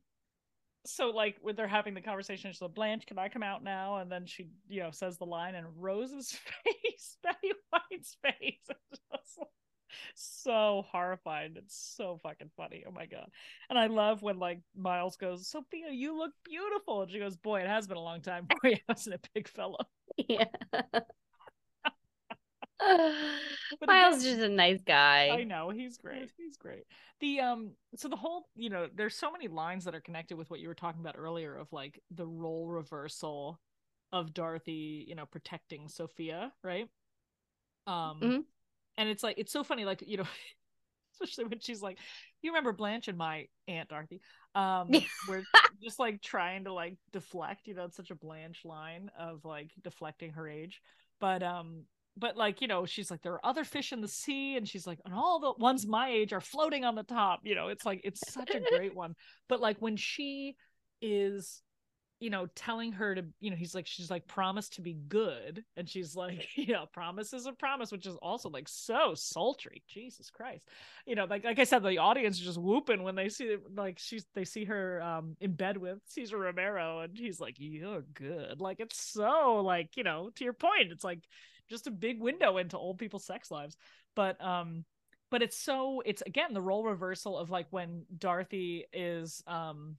so 0.85 1.09
like 1.09 1.37
when 1.41 1.55
they're 1.55 1.67
having 1.67 1.93
the 1.93 2.01
conversation, 2.01 2.51
she's 2.51 2.61
like, 2.61 2.73
Blanche, 2.73 3.05
can 3.05 3.19
I 3.19 3.29
come 3.29 3.43
out 3.43 3.63
now? 3.63 3.97
And 3.97 4.11
then 4.11 4.25
she, 4.25 4.47
you 4.67 4.81
know, 4.81 4.91
says 4.91 5.17
the 5.17 5.25
line 5.25 5.55
and 5.55 5.67
Rose's 5.77 6.31
face, 6.63 7.17
Betty 7.21 7.51
White's 7.69 8.17
face 8.23 8.59
just 8.67 9.37
so 10.15 10.85
horrified. 10.91 11.53
It's 11.55 11.75
so 11.97 12.17
fucking 12.23 12.51
funny. 12.57 12.83
Oh 12.87 12.91
my 12.91 13.05
god. 13.05 13.29
And 13.69 13.77
I 13.79 13.87
love 13.87 14.21
when 14.21 14.39
like 14.39 14.59
Miles 14.75 15.17
goes, 15.17 15.47
Sophia, 15.47 15.91
you 15.91 16.17
look 16.17 16.31
beautiful. 16.43 17.01
And 17.03 17.11
she 17.11 17.19
goes, 17.19 17.37
Boy, 17.37 17.61
it 17.61 17.67
has 17.67 17.87
been 17.87 17.97
a 17.97 18.01
long 18.01 18.21
time. 18.21 18.47
Boy, 18.61 18.73
I 18.75 18.81
wasn't 18.87 19.15
a 19.15 19.29
big 19.33 19.47
fella. 19.47 19.85
Yeah. 20.17 20.45
Miles 23.87 24.17
is 24.17 24.23
just 24.23 24.39
a 24.39 24.49
nice 24.49 24.81
guy. 24.83 25.29
I 25.29 25.43
know 25.43 25.69
he's 25.69 25.97
great. 25.97 26.31
He's 26.37 26.57
great. 26.57 26.83
The 27.19 27.41
um, 27.41 27.71
so 27.95 28.07
the 28.07 28.15
whole, 28.15 28.47
you 28.55 28.69
know, 28.69 28.87
there's 28.95 29.15
so 29.15 29.31
many 29.31 29.47
lines 29.47 29.85
that 29.85 29.95
are 29.95 30.01
connected 30.01 30.37
with 30.37 30.49
what 30.49 30.59
you 30.59 30.67
were 30.67 30.75
talking 30.75 31.01
about 31.01 31.15
earlier 31.17 31.55
of 31.55 31.71
like 31.73 32.01
the 32.11 32.25
role 32.25 32.67
reversal 32.67 33.59
of 34.11 34.33
Dorothy, 34.33 35.05
you 35.07 35.15
know, 35.15 35.25
protecting 35.25 35.87
Sophia, 35.87 36.51
right? 36.63 36.87
Um, 37.87 38.19
Mhm. 38.21 38.45
And 38.99 39.09
it's 39.09 39.23
like 39.23 39.39
it's 39.39 39.53
so 39.53 39.63
funny, 39.63 39.85
like 39.85 40.03
you 40.05 40.17
know, 40.17 40.27
especially 41.13 41.45
when 41.45 41.59
she's 41.59 41.81
like, 41.81 41.97
you 42.43 42.51
remember 42.51 42.73
Blanche 42.73 43.07
and 43.07 43.17
my 43.17 43.47
aunt 43.67 43.89
Dorothy, 43.89 44.21
um, 44.53 44.89
we're 45.27 45.43
just 45.83 45.97
like 45.97 46.21
trying 46.21 46.65
to 46.65 46.73
like 46.73 46.97
deflect, 47.11 47.65
you 47.65 47.73
know, 47.73 47.85
it's 47.85 47.97
such 47.97 48.11
a 48.11 48.15
Blanche 48.15 48.61
line 48.65 49.09
of 49.17 49.45
like 49.45 49.71
deflecting 49.81 50.33
her 50.33 50.47
age, 50.47 50.81
but 51.19 51.41
um 51.41 51.85
but 52.17 52.35
like 52.35 52.59
you 52.59 52.67
know 52.67 52.85
she's 52.85 53.09
like 53.09 53.21
there 53.21 53.33
are 53.33 53.45
other 53.45 53.63
fish 53.63 53.93
in 53.93 54.01
the 54.01 54.07
sea 54.07 54.57
and 54.57 54.67
she's 54.67 54.85
like 54.85 54.99
and 55.05 55.13
all 55.13 55.39
the 55.39 55.53
ones 55.53 55.87
my 55.87 56.09
age 56.09 56.33
are 56.33 56.41
floating 56.41 56.83
on 56.83 56.95
the 56.95 57.03
top. 57.03 57.39
You 57.43 57.55
know 57.55 57.69
it's 57.69 57.85
like 57.85 58.01
it's 58.03 58.21
such 58.31 58.49
a 58.53 58.59
great 58.75 58.93
one. 58.93 59.15
But 59.47 59.61
like 59.61 59.77
when 59.79 59.95
she 59.95 60.55
is 61.01 61.61
you 62.19 62.29
know 62.29 62.47
telling 62.55 62.91
her 62.91 63.15
to 63.15 63.23
you 63.39 63.49
know 63.49 63.55
he's 63.55 63.73
like 63.73 63.87
she's 63.87 64.11
like 64.11 64.27
promise 64.27 64.69
to 64.69 64.81
be 64.81 64.93
good. 65.07 65.63
And 65.77 65.87
she's 65.87 66.15
like 66.15 66.47
yeah 66.55 66.85
promise 66.91 67.33
is 67.33 67.45
a 67.45 67.53
promise 67.53 67.91
which 67.91 68.05
is 68.05 68.15
also 68.17 68.49
like 68.49 68.67
so 68.67 69.13
sultry. 69.15 69.83
Jesus 69.87 70.29
christ. 70.29 70.67
You 71.05 71.15
know 71.15 71.25
like 71.29 71.43
like 71.43 71.59
i 71.59 71.63
said 71.63 71.83
the 71.83 71.97
audience 71.97 72.37
is 72.37 72.45
just 72.45 72.61
whooping 72.61 73.03
when 73.03 73.15
they 73.15 73.29
see 73.29 73.55
like 73.75 73.99
she's 73.99 74.25
they 74.35 74.45
see 74.45 74.65
her 74.65 75.01
um 75.01 75.35
in 75.39 75.53
bed 75.53 75.77
with 75.77 75.99
cesar 76.05 76.37
romero 76.37 76.99
and 76.99 77.17
he's 77.17 77.39
like 77.39 77.55
you're 77.57 78.03
good. 78.13 78.59
Like 78.59 78.79
it's 78.79 78.99
so 78.99 79.61
like 79.63 79.95
you 79.95 80.03
know 80.03 80.29
to 80.35 80.43
your 80.43 80.53
point 80.53 80.91
it's 80.91 81.03
like 81.03 81.21
just 81.69 81.87
a 81.87 81.91
big 81.91 82.19
window 82.19 82.57
into 82.57 82.77
old 82.77 82.97
people's 82.97 83.25
sex 83.25 83.51
lives. 83.51 83.77
But 84.15 84.43
um 84.43 84.83
but 85.31 85.41
it's 85.41 85.57
so 85.57 86.01
it's 86.05 86.23
again 86.25 86.53
the 86.53 86.61
role 86.61 86.83
reversal 86.83 87.37
of 87.37 87.49
like 87.49 87.67
when 87.69 88.05
dorothy 88.17 88.85
is 88.91 89.43
um 89.47 89.95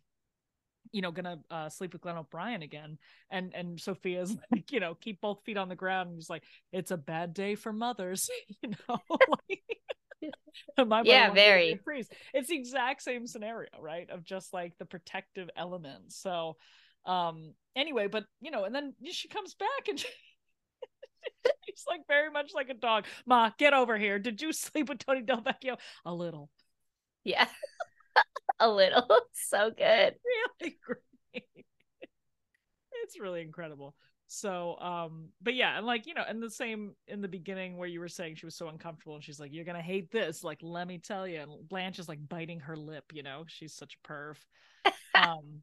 you 0.93 1.03
know 1.03 1.11
gonna 1.11 1.39
uh, 1.51 1.69
sleep 1.69 1.93
with 1.93 2.03
glenn 2.03 2.17
o'brien 2.17 2.63
again. 2.63 2.99
And 3.31 3.55
and 3.55 3.81
sophia's 3.81 4.37
like 4.53 4.73
you 4.73 4.81
know 4.81 4.95
keep 4.95 5.21
both 5.21 5.43
feet 5.45 5.57
on 5.57 5.69
the 5.69 5.77
ground 5.77 6.09
and 6.11 6.17
he's 6.17 6.31
like 6.31 6.45
it's 6.73 6.91
a 6.91 6.97
bad 6.97 7.35
day 7.35 7.55
for 7.55 7.73
mothers 7.73 8.29
you 8.63 8.71
know 8.89 8.99
like, 9.49 9.63
Yeah, 11.03 11.29
wanted 11.29 11.45
me 11.45 11.53
to 11.53 11.61
be 11.61 11.73
a 11.73 11.77
very. 11.77 12.07
it's 12.35 12.49
the 12.49 12.57
exact 12.57 13.03
same 13.03 13.27
scenario 13.27 13.69
right 13.81 14.09
of 14.11 14.25
just 14.25 14.53
like 14.53 14.77
the 14.79 14.85
protective 14.85 15.49
element 15.57 16.13
so 16.13 16.57
um 17.07 17.55
anyway 17.77 18.07
but 18.07 18.25
you 18.41 18.51
know 18.51 18.65
and 18.65 18.75
then 18.75 18.95
she 19.11 19.29
comes 19.29 19.55
back 19.55 19.89
and 19.89 19.99
she's 21.65 21.85
like 21.89 22.01
very 22.09 22.31
much 22.31 22.53
like 22.55 22.69
a 22.69 22.75
dog. 22.75 23.07
Ma 23.27 23.51
get 23.59 23.73
over 23.73 23.97
here. 23.99 24.19
Did 24.19 24.41
you 24.43 24.53
sleep 24.53 24.89
with 24.89 24.99
tony 24.99 25.23
del 25.23 25.43
vecchio? 25.43 25.77
A 26.05 26.13
little. 26.15 26.51
Yeah. 27.25 27.47
A 28.61 28.71
little. 28.71 29.07
So 29.33 29.71
good. 29.71 30.15
really 30.61 30.79
great. 30.87 31.45
it's 33.05 33.19
really 33.19 33.41
incredible. 33.43 33.95
So, 34.29 34.77
um, 34.79 35.31
but 35.43 35.55
yeah, 35.55 35.77
and 35.77 35.85
like, 35.87 36.07
you 36.07 36.15
know, 36.15 36.23
and 36.27 36.41
the 36.41 36.51
same 36.51 36.93
in 37.09 37.21
the 37.21 37.27
beginning 37.27 37.77
where 37.77 37.89
you 37.89 37.99
were 37.99 38.09
saying 38.09 38.37
she 38.37 38.47
was 38.47 38.55
so 38.55 38.69
uncomfortable 38.69 39.17
and 39.17 39.25
she's 39.25 39.41
like, 39.41 39.53
You're 39.53 39.65
gonna 39.65 39.83
hate 39.83 40.13
this, 40.13 40.45
like, 40.45 40.59
let 40.63 40.87
me 40.87 40.99
tell 40.99 41.27
you. 41.27 41.41
And 41.41 41.69
Blanche 41.69 41.99
is 41.99 42.09
like 42.09 42.21
biting 42.29 42.61
her 42.61 42.77
lip, 42.77 43.05
you 43.13 43.25
know, 43.25 43.45
she's 43.49 43.75
such 43.75 43.97
a 44.05 44.09
perv. 44.09 44.37
Um 45.13 45.63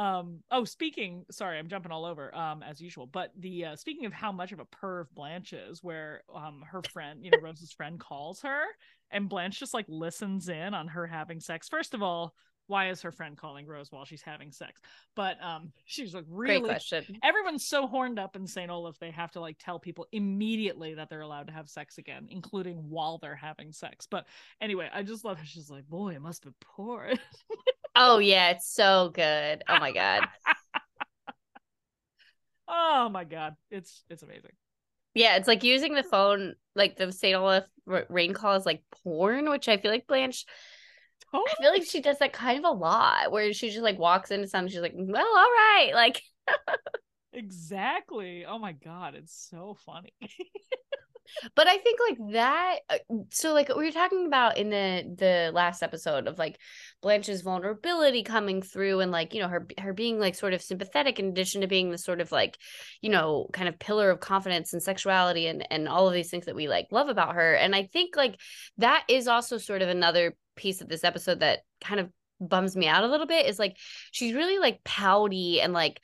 Um 0.00 0.40
oh 0.50 0.64
speaking 0.64 1.24
sorry 1.30 1.58
I'm 1.58 1.68
jumping 1.68 1.92
all 1.92 2.04
over 2.04 2.34
um 2.34 2.62
as 2.62 2.80
usual 2.80 3.06
but 3.06 3.32
the 3.38 3.66
uh 3.66 3.76
speaking 3.76 4.06
of 4.06 4.12
how 4.12 4.32
much 4.32 4.52
of 4.52 4.60
a 4.60 4.64
perv 4.64 5.06
Blanche 5.14 5.52
is 5.52 5.82
where 5.82 6.22
um 6.34 6.62
her 6.70 6.80
friend 6.92 7.24
you 7.24 7.30
know 7.30 7.38
Rose's 7.42 7.72
friend 7.72 7.98
calls 8.00 8.40
her 8.42 8.62
and 9.10 9.28
Blanche 9.28 9.58
just 9.58 9.74
like 9.74 9.86
listens 9.88 10.48
in 10.48 10.74
on 10.74 10.88
her 10.88 11.06
having 11.06 11.40
sex. 11.40 11.68
First 11.68 11.94
of 11.94 12.02
all, 12.02 12.34
why 12.70 12.88
is 12.88 13.02
her 13.02 13.10
friend 13.10 13.36
calling 13.36 13.66
Rose 13.66 13.90
while 13.90 14.04
she's 14.04 14.22
having 14.22 14.52
sex? 14.52 14.80
But 15.16 15.42
um, 15.42 15.72
she's 15.86 16.14
like 16.14 16.24
really. 16.28 16.68
question. 16.68 17.04
Everyone's 17.22 17.66
so 17.66 17.88
horned 17.88 18.20
up 18.20 18.36
in 18.36 18.46
St. 18.46 18.70
Olaf, 18.70 18.96
they 19.00 19.10
have 19.10 19.32
to 19.32 19.40
like 19.40 19.56
tell 19.58 19.80
people 19.80 20.06
immediately 20.12 20.94
that 20.94 21.10
they're 21.10 21.22
allowed 21.22 21.48
to 21.48 21.52
have 21.52 21.68
sex 21.68 21.98
again, 21.98 22.28
including 22.30 22.76
while 22.88 23.18
they're 23.18 23.34
having 23.34 23.72
sex. 23.72 24.06
But 24.08 24.26
anyway, 24.60 24.88
I 24.94 25.02
just 25.02 25.24
love 25.24 25.38
her. 25.38 25.44
She's 25.44 25.68
like, 25.68 25.88
boy, 25.88 26.14
it 26.14 26.22
must 26.22 26.44
be 26.44 26.50
poor. 26.60 27.12
Oh 27.96 28.18
yeah, 28.18 28.50
it's 28.50 28.72
so 28.72 29.10
good. 29.12 29.62
Oh 29.68 29.78
my 29.78 29.92
god. 29.92 30.28
oh 32.68 33.08
my 33.08 33.24
god, 33.24 33.56
it's 33.70 34.02
it's 34.08 34.22
amazing. 34.22 34.52
Yeah, 35.14 35.36
it's 35.36 35.48
like 35.48 35.64
using 35.64 35.94
the 35.94 36.04
phone, 36.04 36.54
like 36.76 36.96
the 36.96 37.10
St. 37.12 37.36
Olaf 37.36 37.64
rain 37.86 38.32
call 38.32 38.54
is 38.54 38.66
like 38.66 38.82
porn, 39.02 39.50
which 39.50 39.68
I 39.68 39.76
feel 39.76 39.90
like 39.90 40.06
Blanche, 40.06 40.44
I 41.34 41.44
feel 41.60 41.70
like 41.72 41.84
she 41.84 42.00
does 42.00 42.18
that 42.20 42.32
kind 42.32 42.58
of 42.58 42.64
a 42.64 42.76
lot, 42.76 43.32
where 43.32 43.52
she 43.52 43.70
just 43.70 43.82
like 43.82 43.98
walks 43.98 44.30
into 44.30 44.46
something, 44.48 44.70
she's 44.70 44.80
like, 44.80 44.94
well, 44.96 45.26
all 45.26 45.34
right, 45.34 45.90
like, 45.94 46.22
Exactly. 47.32 48.44
Oh 48.44 48.58
my 48.58 48.72
god, 48.72 49.14
it's 49.14 49.48
so 49.50 49.76
funny. 49.86 50.12
but 51.54 51.66
I 51.66 51.78
think 51.78 51.98
like 52.08 52.32
that. 52.32 52.78
uh, 52.88 52.98
So 53.30 53.52
like 53.52 53.68
we 53.68 53.84
were 53.84 53.90
talking 53.90 54.26
about 54.26 54.58
in 54.58 54.70
the 54.70 55.14
the 55.16 55.50
last 55.54 55.82
episode 55.82 56.26
of 56.26 56.38
like 56.38 56.58
Blanche's 57.02 57.42
vulnerability 57.42 58.22
coming 58.22 58.62
through, 58.62 59.00
and 59.00 59.10
like 59.10 59.34
you 59.34 59.40
know 59.40 59.48
her 59.48 59.66
her 59.78 59.92
being 59.92 60.18
like 60.18 60.34
sort 60.34 60.52
of 60.52 60.62
sympathetic 60.62 61.18
in 61.18 61.28
addition 61.28 61.60
to 61.62 61.66
being 61.66 61.90
the 61.90 61.98
sort 61.98 62.20
of 62.20 62.32
like 62.32 62.58
you 63.00 63.10
know 63.10 63.48
kind 63.52 63.68
of 63.68 63.78
pillar 63.78 64.10
of 64.10 64.20
confidence 64.20 64.72
and 64.72 64.82
sexuality 64.82 65.46
and 65.46 65.66
and 65.70 65.88
all 65.88 66.08
of 66.08 66.14
these 66.14 66.30
things 66.30 66.46
that 66.46 66.56
we 66.56 66.68
like 66.68 66.88
love 66.90 67.08
about 67.08 67.34
her. 67.34 67.54
And 67.54 67.74
I 67.74 67.84
think 67.84 68.16
like 68.16 68.38
that 68.78 69.04
is 69.08 69.28
also 69.28 69.58
sort 69.58 69.82
of 69.82 69.88
another 69.88 70.36
piece 70.56 70.80
of 70.80 70.88
this 70.88 71.04
episode 71.04 71.40
that 71.40 71.60
kind 71.80 72.00
of 72.00 72.10
bums 72.40 72.74
me 72.76 72.86
out 72.86 73.04
a 73.04 73.08
little 73.08 73.26
bit 73.26 73.46
is 73.46 73.58
like 73.58 73.76
she's 74.12 74.34
really 74.34 74.58
like 74.58 74.82
pouty 74.82 75.60
and 75.60 75.72
like 75.72 76.00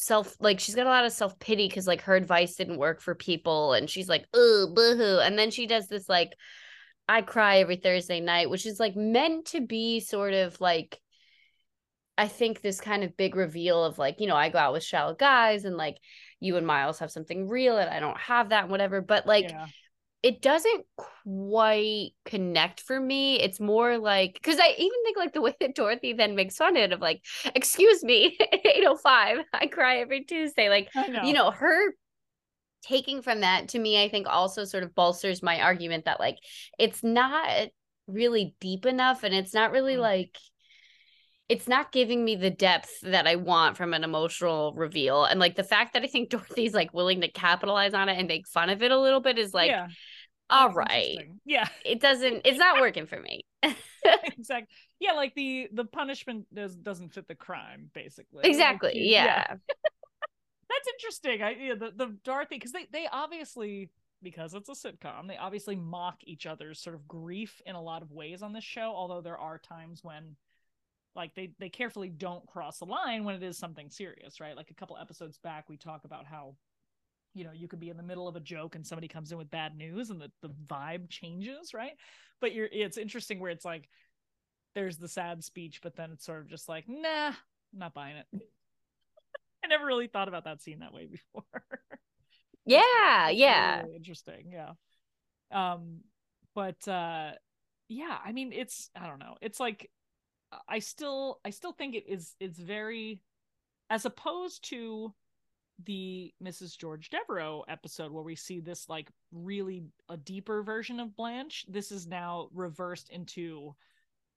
self 0.00 0.36
like 0.38 0.60
she's 0.60 0.76
got 0.76 0.86
a 0.86 0.90
lot 0.90 1.04
of 1.04 1.10
self 1.10 1.36
pity 1.40 1.66
because 1.66 1.88
like 1.88 2.02
her 2.02 2.14
advice 2.14 2.54
didn't 2.54 2.78
work 2.78 3.00
for 3.00 3.16
people 3.16 3.72
and 3.72 3.90
she's 3.90 4.08
like 4.08 4.24
oh 4.32 4.70
boohoo 4.72 5.18
and 5.18 5.36
then 5.36 5.50
she 5.50 5.66
does 5.66 5.88
this 5.88 6.08
like 6.08 6.32
I 7.08 7.20
cry 7.22 7.58
every 7.58 7.76
Thursday 7.76 8.20
night 8.20 8.48
which 8.48 8.64
is 8.64 8.78
like 8.78 8.94
meant 8.94 9.46
to 9.46 9.60
be 9.60 9.98
sort 9.98 10.34
of 10.34 10.60
like 10.60 11.00
I 12.16 12.28
think 12.28 12.60
this 12.60 12.80
kind 12.80 13.02
of 13.02 13.16
big 13.16 13.34
reveal 13.34 13.82
of 13.84 13.98
like 13.98 14.20
you 14.20 14.28
know 14.28 14.36
I 14.36 14.50
go 14.50 14.58
out 14.58 14.72
with 14.72 14.84
shallow 14.84 15.14
guys 15.14 15.64
and 15.64 15.76
like 15.76 15.96
you 16.38 16.56
and 16.56 16.66
Miles 16.66 17.00
have 17.00 17.10
something 17.10 17.48
real 17.48 17.76
and 17.76 17.90
I 17.90 17.98
don't 17.98 18.18
have 18.18 18.50
that 18.50 18.68
whatever 18.68 19.00
but 19.00 19.26
like 19.26 19.50
yeah. 19.50 19.66
It 20.28 20.42
doesn't 20.42 20.84
quite 21.24 22.10
connect 22.26 22.82
for 22.82 23.00
me. 23.00 23.40
It's 23.40 23.58
more 23.58 23.96
like 23.96 24.34
because 24.34 24.58
I 24.58 24.74
even 24.76 25.02
think 25.02 25.16
like 25.16 25.32
the 25.32 25.40
way 25.40 25.54
that 25.60 25.74
Dorothy 25.74 26.12
then 26.12 26.36
makes 26.36 26.56
fun 26.56 26.76
of 26.76 26.82
it 26.82 26.92
of 26.92 27.00
like, 27.00 27.24
excuse 27.54 28.04
me, 28.04 28.36
805, 28.52 29.38
I 29.54 29.66
cry 29.68 30.00
every 30.00 30.24
Tuesday. 30.24 30.68
Like, 30.68 30.90
know. 30.94 31.22
you 31.22 31.32
know, 31.32 31.50
her 31.50 31.94
taking 32.82 33.22
from 33.22 33.40
that 33.40 33.68
to 33.68 33.78
me, 33.78 34.02
I 34.02 34.10
think 34.10 34.26
also 34.28 34.64
sort 34.64 34.82
of 34.82 34.94
bolsters 34.94 35.42
my 35.42 35.62
argument 35.62 36.04
that 36.04 36.20
like 36.20 36.36
it's 36.78 37.02
not 37.02 37.68
really 38.06 38.54
deep 38.60 38.84
enough 38.84 39.22
and 39.24 39.34
it's 39.34 39.54
not 39.54 39.72
really 39.72 39.96
Mm. 39.96 40.00
like 40.00 40.38
it's 41.48 41.66
not 41.66 41.92
giving 41.92 42.22
me 42.22 42.36
the 42.36 42.50
depth 42.50 43.00
that 43.02 43.26
I 43.26 43.36
want 43.36 43.78
from 43.78 43.94
an 43.94 44.04
emotional 44.04 44.74
reveal. 44.74 45.24
And 45.24 45.40
like 45.40 45.56
the 45.56 45.64
fact 45.64 45.94
that 45.94 46.02
I 46.02 46.06
think 46.06 46.28
Dorothy's 46.30 46.74
like 46.74 46.92
willing 46.92 47.22
to 47.22 47.28
capitalize 47.30 47.94
on 47.94 48.10
it 48.10 48.18
and 48.18 48.28
make 48.28 48.46
fun 48.46 48.68
of 48.68 48.82
it 48.82 48.90
a 48.90 49.00
little 49.00 49.20
bit 49.20 49.38
is 49.38 49.54
like, 49.54 49.70
yeah, 49.70 49.88
all 50.50 50.72
right. 50.72 51.30
Yeah. 51.44 51.68
It 51.84 52.00
doesn't, 52.00 52.42
it's 52.44 52.58
not 52.58 52.80
working 52.80 53.06
for 53.06 53.20
me. 53.20 53.44
exactly. 53.62 54.68
Yeah, 55.00 55.12
like 55.12 55.34
the 55.34 55.68
the 55.72 55.84
punishment 55.84 56.46
does 56.52 56.76
doesn't 56.76 57.14
fit 57.14 57.28
the 57.28 57.34
crime, 57.34 57.90
basically. 57.94 58.42
Like, 58.42 58.46
exactly. 58.46 58.92
Yeah. 58.94 59.46
That's 60.68 60.88
interesting. 60.94 61.42
I 61.42 61.50
yeah, 61.50 61.74
the 61.74 61.92
the 61.96 62.16
Dorothy 62.24 62.56
because 62.56 62.72
they 62.72 62.86
they 62.92 63.06
obviously 63.10 63.90
because 64.22 64.54
it's 64.54 64.68
a 64.68 64.72
sitcom, 64.72 65.28
they 65.28 65.36
obviously 65.36 65.76
mock 65.76 66.16
each 66.24 66.46
other's 66.46 66.80
sort 66.80 66.94
of 66.94 67.06
grief 67.08 67.62
in 67.64 67.74
a 67.74 67.82
lot 67.82 68.02
of 68.02 68.10
ways 68.10 68.42
on 68.42 68.52
this 68.52 68.64
show. 68.64 68.92
Although 68.94 69.20
there 69.20 69.38
are 69.38 69.58
times 69.58 70.04
when 70.04 70.36
like 71.14 71.34
they 71.34 71.50
they 71.58 71.68
carefully 71.68 72.08
don't 72.08 72.46
cross 72.46 72.78
the 72.78 72.84
line 72.84 73.24
when 73.24 73.34
it 73.34 73.42
is 73.42 73.58
something 73.58 73.90
serious 73.90 74.40
right 74.40 74.56
like 74.56 74.70
a 74.70 74.74
couple 74.74 74.96
episodes 74.96 75.36
back 75.38 75.68
we 75.68 75.76
talk 75.76 76.04
about 76.04 76.24
how 76.24 76.54
you 77.34 77.44
know 77.44 77.52
you 77.52 77.68
could 77.68 77.80
be 77.80 77.90
in 77.90 77.96
the 77.96 78.02
middle 78.02 78.28
of 78.28 78.36
a 78.36 78.40
joke 78.40 78.74
and 78.74 78.86
somebody 78.86 79.08
comes 79.08 79.32
in 79.32 79.38
with 79.38 79.50
bad 79.50 79.76
news 79.76 80.10
and 80.10 80.20
the, 80.20 80.30
the 80.42 80.50
vibe 80.66 81.08
changes 81.08 81.74
right? 81.74 81.92
But 82.40 82.54
you're 82.54 82.68
it's 82.70 82.98
interesting 82.98 83.40
where 83.40 83.50
it's 83.50 83.64
like 83.64 83.88
there's 84.74 84.96
the 84.96 85.08
sad 85.08 85.42
speech 85.44 85.80
but 85.82 85.96
then 85.96 86.10
it's 86.12 86.24
sort 86.24 86.40
of 86.40 86.48
just 86.48 86.68
like 86.68 86.84
nah 86.88 87.28
I'm 87.28 87.34
not 87.78 87.94
buying 87.94 88.16
it. 88.16 88.26
I 89.64 89.68
never 89.68 89.84
really 89.84 90.06
thought 90.06 90.28
about 90.28 90.44
that 90.44 90.62
scene 90.62 90.80
that 90.80 90.94
way 90.94 91.06
before. 91.06 91.44
Yeah 92.66 93.30
yeah. 93.30 93.82
really 93.82 93.96
interesting 93.96 94.52
yeah. 94.52 94.72
Um 95.50 96.00
but 96.54 96.86
uh 96.86 97.30
yeah 97.88 98.18
i 98.22 98.32
mean 98.32 98.52
it's 98.52 98.90
i 98.94 99.06
don't 99.06 99.18
know. 99.18 99.36
It's 99.40 99.58
like 99.58 99.90
i 100.68 100.78
still 100.78 101.40
i 101.44 101.50
still 101.50 101.72
think 101.72 101.94
it 101.94 102.04
is 102.08 102.34
it's 102.40 102.58
very 102.58 103.20
as 103.90 104.04
opposed 104.04 104.68
to 104.70 105.14
the 105.84 106.32
Mrs. 106.42 106.76
George 106.76 107.10
Devereaux 107.10 107.64
episode 107.68 108.12
where 108.12 108.24
we 108.24 108.34
see 108.34 108.60
this 108.60 108.88
like 108.88 109.08
really 109.32 109.84
a 110.08 110.16
deeper 110.16 110.62
version 110.62 111.00
of 111.00 111.16
Blanche. 111.16 111.64
This 111.68 111.92
is 111.92 112.06
now 112.06 112.48
reversed 112.52 113.10
into 113.10 113.74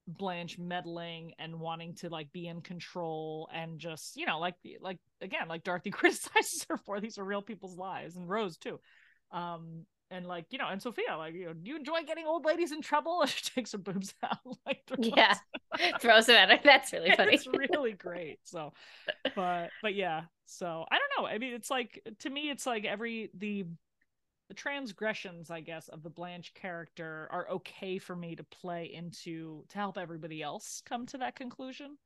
Blanche 0.08 0.58
meddling 0.58 1.34
and 1.40 1.60
wanting 1.60 1.96
to 1.96 2.10
like 2.10 2.32
be 2.32 2.48
in 2.48 2.62
control 2.62 3.50
and 3.54 3.80
just, 3.80 4.16
you 4.18 4.26
know, 4.26 4.40
like 4.40 4.56
like 4.82 5.00
again, 5.22 5.48
like 5.48 5.64
Dorothy 5.64 5.90
criticizes 5.92 6.66
her 6.70 6.78
for 6.78 7.00
these 7.00 7.18
are 7.18 7.24
real 7.24 7.42
people's 7.42 7.78
lives 7.78 8.16
and 8.16 8.30
Rose 8.30 8.58
too. 8.58 8.80
Um 9.32 9.86
and 10.12 10.28
like 10.28 10.46
you 10.50 10.58
know 10.58 10.68
and 10.68 10.82
sophia 10.82 11.16
like 11.18 11.34
you 11.34 11.46
know 11.46 11.54
do 11.54 11.70
you 11.70 11.76
enjoy 11.76 12.04
getting 12.06 12.28
old 12.28 12.46
ladies 12.46 12.72
in 12.72 12.82
trouble 12.82 13.26
she 13.26 13.42
takes 13.56 13.72
her 13.72 13.78
boobs 13.78 14.14
out 14.24 14.38
like 14.66 14.84
yeah 15.00 15.34
throws 16.00 16.28
them 16.28 16.36
at 16.36 16.50
her 16.50 16.60
that's 16.64 16.94
really 16.94 17.16
funny 17.16 17.34
it's 17.34 17.48
really 17.48 17.94
great 17.94 18.38
so 18.44 18.74
but 19.36 19.70
but 19.82 19.96
yeah 19.96 20.22
so 20.46 20.86
i 20.92 21.00
don't 21.00 21.01
know 21.22 21.28
i 21.28 21.38
mean 21.38 21.54
it's 21.54 21.70
like 21.70 22.02
to 22.20 22.30
me 22.30 22.50
it's 22.50 22.66
like 22.66 22.86
every 22.86 23.30
the 23.38 23.66
the 24.50 24.54
transgressions 24.54 25.50
i 25.50 25.62
guess 25.62 25.88
of 25.88 26.04
the 26.04 26.10
blanche 26.10 26.54
character 26.54 27.28
are 27.32 27.50
okay 27.50 27.98
for 27.98 28.16
me 28.16 28.36
to 28.36 28.44
play 28.44 28.92
into 28.94 29.64
to 29.70 29.78
help 29.78 29.98
everybody 29.98 30.42
else 30.42 30.82
come 30.86 31.06
to 31.06 31.18
that 31.18 31.36
conclusion 31.36 31.98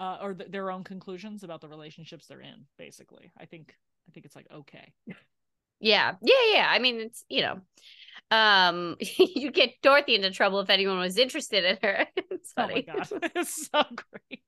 uh, 0.00 0.18
or 0.22 0.34
th- 0.34 0.50
their 0.50 0.70
own 0.70 0.84
conclusions 0.84 1.42
about 1.42 1.60
the 1.60 1.68
relationships 1.68 2.26
they're 2.26 2.40
in 2.40 2.64
basically 2.76 3.30
i 3.38 3.44
think 3.44 3.74
i 4.08 4.12
think 4.12 4.26
it's 4.26 4.36
like 4.36 4.46
okay 4.52 4.92
yeah. 5.80 6.14
Yeah, 6.22 6.34
yeah. 6.52 6.68
I 6.68 6.78
mean, 6.78 7.00
it's, 7.00 7.24
you 7.28 7.42
know, 7.42 7.60
um 8.30 8.96
you 9.18 9.50
get 9.50 9.80
Dorothy 9.82 10.14
into 10.14 10.30
trouble 10.30 10.60
if 10.60 10.68
anyone 10.70 10.98
was 10.98 11.16
interested 11.16 11.64
in 11.64 11.78
her. 11.82 12.06
it's 12.30 12.52
funny. 12.52 12.86
Oh 12.88 12.92
my 12.92 13.08
god. 13.20 13.30
It's 13.34 13.68
so 13.70 13.82
great. 13.94 14.42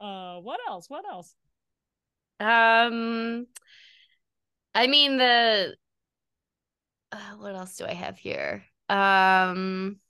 Uh 0.00 0.38
what 0.40 0.60
else? 0.68 0.88
What 0.88 1.04
else? 1.06 1.34
Um 2.38 3.46
I 4.74 4.86
mean 4.86 5.16
the 5.16 5.76
uh, 7.12 7.34
what 7.38 7.54
else 7.54 7.76
do 7.76 7.84
I 7.84 7.94
have 7.94 8.18
here? 8.18 8.64
Um 8.88 10.00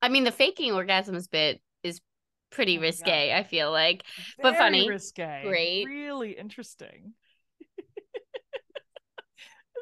I 0.00 0.08
mean 0.08 0.24
the 0.24 0.32
faking 0.32 0.72
orgasms 0.72 1.30
bit 1.30 1.60
is 1.82 2.00
pretty 2.50 2.78
oh 2.78 2.82
risque, 2.82 3.32
I 3.34 3.42
feel 3.42 3.70
like. 3.70 4.04
Very 4.40 4.52
but 4.52 4.58
funny. 4.58 4.88
Risque. 4.88 5.42
Great. 5.46 5.86
Really 5.86 6.32
interesting. 6.32 7.14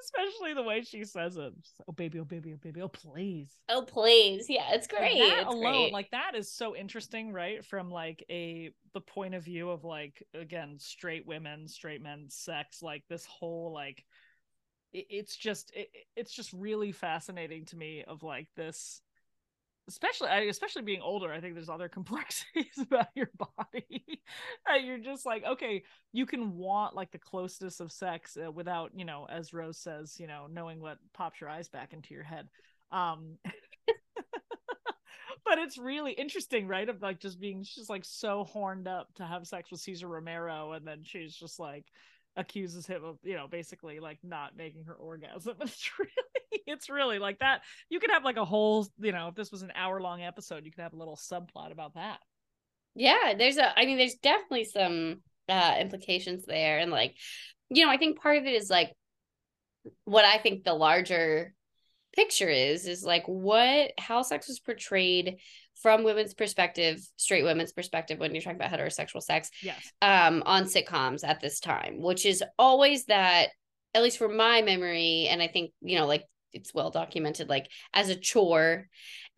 Especially 0.02 0.54
the 0.54 0.62
way 0.62 0.82
she 0.82 1.04
says 1.04 1.36
it. 1.36 1.52
oh 1.88 1.92
baby, 1.92 2.18
oh 2.20 2.24
baby, 2.24 2.52
oh 2.54 2.58
baby, 2.62 2.82
oh 2.82 2.88
please. 2.88 3.50
Oh 3.68 3.82
please. 3.82 4.46
Yeah, 4.48 4.72
it's 4.72 4.86
great. 4.86 5.20
Like 5.20 5.28
that 5.28 5.38
it's 5.40 5.46
alone, 5.54 5.72
great. 5.72 5.92
like 5.92 6.10
that 6.10 6.32
is 6.34 6.50
so 6.50 6.74
interesting, 6.74 7.32
right? 7.32 7.64
From 7.64 7.90
like 7.90 8.24
a 8.30 8.70
the 8.94 9.00
point 9.00 9.34
of 9.34 9.44
view 9.44 9.70
of 9.70 9.84
like 9.84 10.22
again, 10.34 10.76
straight 10.78 11.26
women, 11.26 11.68
straight 11.68 12.02
men, 12.02 12.26
sex, 12.28 12.82
like 12.82 13.04
this 13.08 13.26
whole 13.26 13.72
like 13.72 14.04
it, 14.92 15.06
it's 15.10 15.36
just 15.36 15.72
it, 15.74 15.88
it's 16.16 16.32
just 16.32 16.52
really 16.52 16.92
fascinating 16.92 17.64
to 17.66 17.76
me 17.76 18.04
of 18.06 18.22
like 18.22 18.48
this 18.56 19.00
especially 19.90 20.48
especially 20.48 20.82
being 20.82 21.02
older 21.02 21.32
i 21.32 21.40
think 21.40 21.54
there's 21.54 21.68
other 21.68 21.88
complexities 21.98 22.78
about 22.80 23.08
your 23.14 23.30
body 23.36 24.20
you're 24.84 24.98
just 24.98 25.26
like 25.26 25.44
okay 25.44 25.82
you 26.12 26.24
can 26.24 26.56
want 26.56 26.94
like 26.94 27.10
the 27.10 27.18
closeness 27.18 27.80
of 27.80 27.90
sex 27.90 28.36
uh, 28.36 28.50
without 28.50 28.90
you 28.94 29.04
know 29.04 29.26
as 29.30 29.52
rose 29.52 29.78
says 29.78 30.16
you 30.18 30.26
know 30.26 30.46
knowing 30.50 30.80
what 30.80 30.98
pops 31.12 31.40
your 31.40 31.50
eyes 31.50 31.68
back 31.68 31.92
into 31.92 32.14
your 32.14 32.22
head. 32.22 32.48
Um 32.92 33.38
but 35.44 35.58
it's 35.58 35.78
really 35.78 36.12
interesting 36.12 36.68
right 36.68 36.88
of 36.88 37.02
like 37.02 37.20
just 37.20 37.40
being 37.40 37.64
just 37.64 37.90
like 37.90 38.04
so 38.04 38.44
horned 38.44 38.86
up 38.86 39.12
to 39.14 39.24
have 39.24 39.46
sex 39.46 39.70
with 39.70 39.80
cesar 39.80 40.08
romero 40.08 40.72
and 40.72 40.86
then 40.86 41.00
she's 41.02 41.34
just 41.34 41.58
like 41.58 41.86
accuses 42.40 42.86
him 42.86 43.04
of 43.04 43.18
you 43.22 43.34
know 43.34 43.46
basically 43.46 44.00
like 44.00 44.18
not 44.22 44.56
making 44.56 44.84
her 44.84 44.94
orgasm. 44.94 45.56
It's 45.62 45.90
really 45.98 46.62
it's 46.66 46.90
really 46.90 47.18
like 47.18 47.38
that. 47.38 47.62
You 47.88 48.00
could 48.00 48.10
have 48.10 48.24
like 48.24 48.36
a 48.36 48.44
whole 48.44 48.88
you 48.98 49.12
know 49.12 49.28
if 49.28 49.34
this 49.34 49.52
was 49.52 49.62
an 49.62 49.72
hour 49.74 50.00
long 50.00 50.22
episode 50.22 50.64
you 50.64 50.72
could 50.72 50.82
have 50.82 50.94
a 50.94 50.96
little 50.96 51.16
subplot 51.16 51.70
about 51.70 51.94
that. 51.94 52.18
Yeah 52.94 53.34
there's 53.38 53.56
a 53.56 53.78
i 53.78 53.86
mean 53.86 53.98
there's 53.98 54.16
definitely 54.16 54.64
some 54.64 55.22
uh 55.48 55.76
implications 55.78 56.44
there. 56.46 56.78
And 56.78 56.90
like 56.90 57.14
you 57.68 57.84
know 57.84 57.90
i 57.90 57.96
think 57.96 58.20
part 58.20 58.38
of 58.38 58.46
it 58.46 58.54
is 58.54 58.68
like 58.68 58.92
what 60.04 60.24
i 60.24 60.38
think 60.38 60.64
the 60.64 60.74
larger 60.74 61.54
picture 62.14 62.48
is 62.48 62.86
is 62.86 63.04
like 63.04 63.24
what 63.26 63.92
how 63.98 64.22
sex 64.22 64.48
was 64.48 64.60
portrayed 64.60 65.36
from 65.82 66.04
women's 66.04 66.34
perspective, 66.34 67.00
straight 67.16 67.44
women's 67.44 67.72
perspective, 67.72 68.18
when 68.18 68.34
you're 68.34 68.42
talking 68.42 68.60
about 68.60 68.70
heterosexual 68.70 69.22
sex, 69.22 69.50
yes, 69.62 69.92
um, 70.02 70.42
on 70.44 70.64
sitcoms 70.64 71.26
at 71.26 71.40
this 71.40 71.60
time, 71.60 72.02
which 72.02 72.26
is 72.26 72.44
always 72.58 73.06
that, 73.06 73.48
at 73.94 74.02
least 74.02 74.18
for 74.18 74.28
my 74.28 74.62
memory, 74.62 75.26
and 75.30 75.40
I 75.40 75.48
think 75.48 75.72
you 75.80 75.98
know, 75.98 76.06
like 76.06 76.24
it's 76.52 76.74
well 76.74 76.90
documented, 76.90 77.48
like 77.48 77.68
as 77.94 78.08
a 78.08 78.16
chore, 78.16 78.88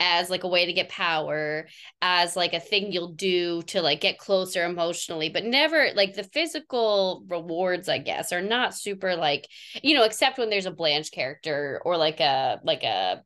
as 0.00 0.30
like 0.30 0.44
a 0.44 0.48
way 0.48 0.66
to 0.66 0.72
get 0.72 0.88
power, 0.88 1.68
as 2.00 2.36
like 2.36 2.54
a 2.54 2.60
thing 2.60 2.90
you'll 2.92 3.12
do 3.12 3.62
to 3.62 3.80
like 3.80 4.00
get 4.00 4.18
closer 4.18 4.64
emotionally, 4.64 5.28
but 5.28 5.44
never 5.44 5.90
like 5.94 6.14
the 6.14 6.24
physical 6.24 7.24
rewards, 7.28 7.88
I 7.88 7.98
guess, 7.98 8.32
are 8.32 8.42
not 8.42 8.74
super 8.74 9.14
like, 9.16 9.46
you 9.82 9.94
know, 9.94 10.04
except 10.04 10.38
when 10.38 10.50
there's 10.50 10.66
a 10.66 10.72
Blanche 10.72 11.10
character 11.12 11.80
or 11.84 11.96
like 11.96 12.20
a 12.20 12.60
like 12.64 12.82
a 12.82 13.22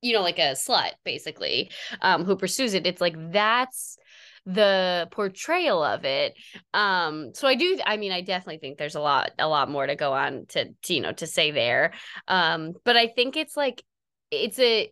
you 0.00 0.12
know, 0.12 0.22
like 0.22 0.38
a 0.38 0.52
slut 0.52 0.92
basically, 1.04 1.70
um, 2.00 2.24
who 2.24 2.36
pursues 2.36 2.74
it. 2.74 2.86
It's 2.86 3.00
like 3.00 3.14
that's 3.30 3.96
the 4.44 5.08
portrayal 5.12 5.82
of 5.82 6.04
it. 6.04 6.34
Um, 6.74 7.32
so 7.34 7.46
I 7.46 7.54
do 7.54 7.78
I 7.84 7.96
mean 7.96 8.12
I 8.12 8.22
definitely 8.22 8.58
think 8.58 8.78
there's 8.78 8.96
a 8.96 9.00
lot 9.00 9.30
a 9.38 9.46
lot 9.46 9.70
more 9.70 9.86
to 9.86 9.94
go 9.94 10.12
on 10.12 10.46
to, 10.48 10.72
to 10.82 10.94
you 10.94 11.00
know 11.00 11.12
to 11.12 11.26
say 11.26 11.50
there. 11.50 11.92
Um, 12.26 12.72
but 12.84 12.96
I 12.96 13.06
think 13.06 13.36
it's 13.36 13.56
like 13.56 13.84
it's 14.30 14.58
a 14.58 14.90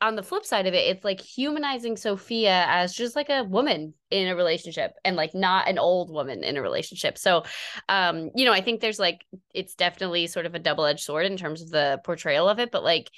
on 0.00 0.16
the 0.16 0.22
flip 0.22 0.44
side 0.44 0.66
of 0.66 0.74
it, 0.74 0.86
it's 0.88 1.04
like 1.04 1.20
humanizing 1.20 1.96
Sophia 1.96 2.66
as 2.68 2.94
just 2.94 3.16
like 3.16 3.30
a 3.30 3.44
woman 3.44 3.94
in 4.10 4.28
a 4.28 4.36
relationship 4.36 4.92
and 5.04 5.16
like 5.16 5.34
not 5.34 5.68
an 5.68 5.78
old 5.78 6.10
woman 6.10 6.44
in 6.44 6.56
a 6.56 6.62
relationship. 6.62 7.16
So, 7.16 7.44
um, 7.88 8.30
you 8.34 8.44
know, 8.44 8.52
I 8.52 8.60
think 8.60 8.80
there's 8.80 8.98
like, 8.98 9.24
it's 9.54 9.74
definitely 9.74 10.26
sort 10.26 10.46
of 10.46 10.54
a 10.54 10.58
double 10.58 10.84
edged 10.84 11.04
sword 11.04 11.26
in 11.26 11.36
terms 11.36 11.62
of 11.62 11.70
the 11.70 12.00
portrayal 12.04 12.48
of 12.48 12.58
it, 12.58 12.70
but 12.70 12.84
like, 12.84 13.10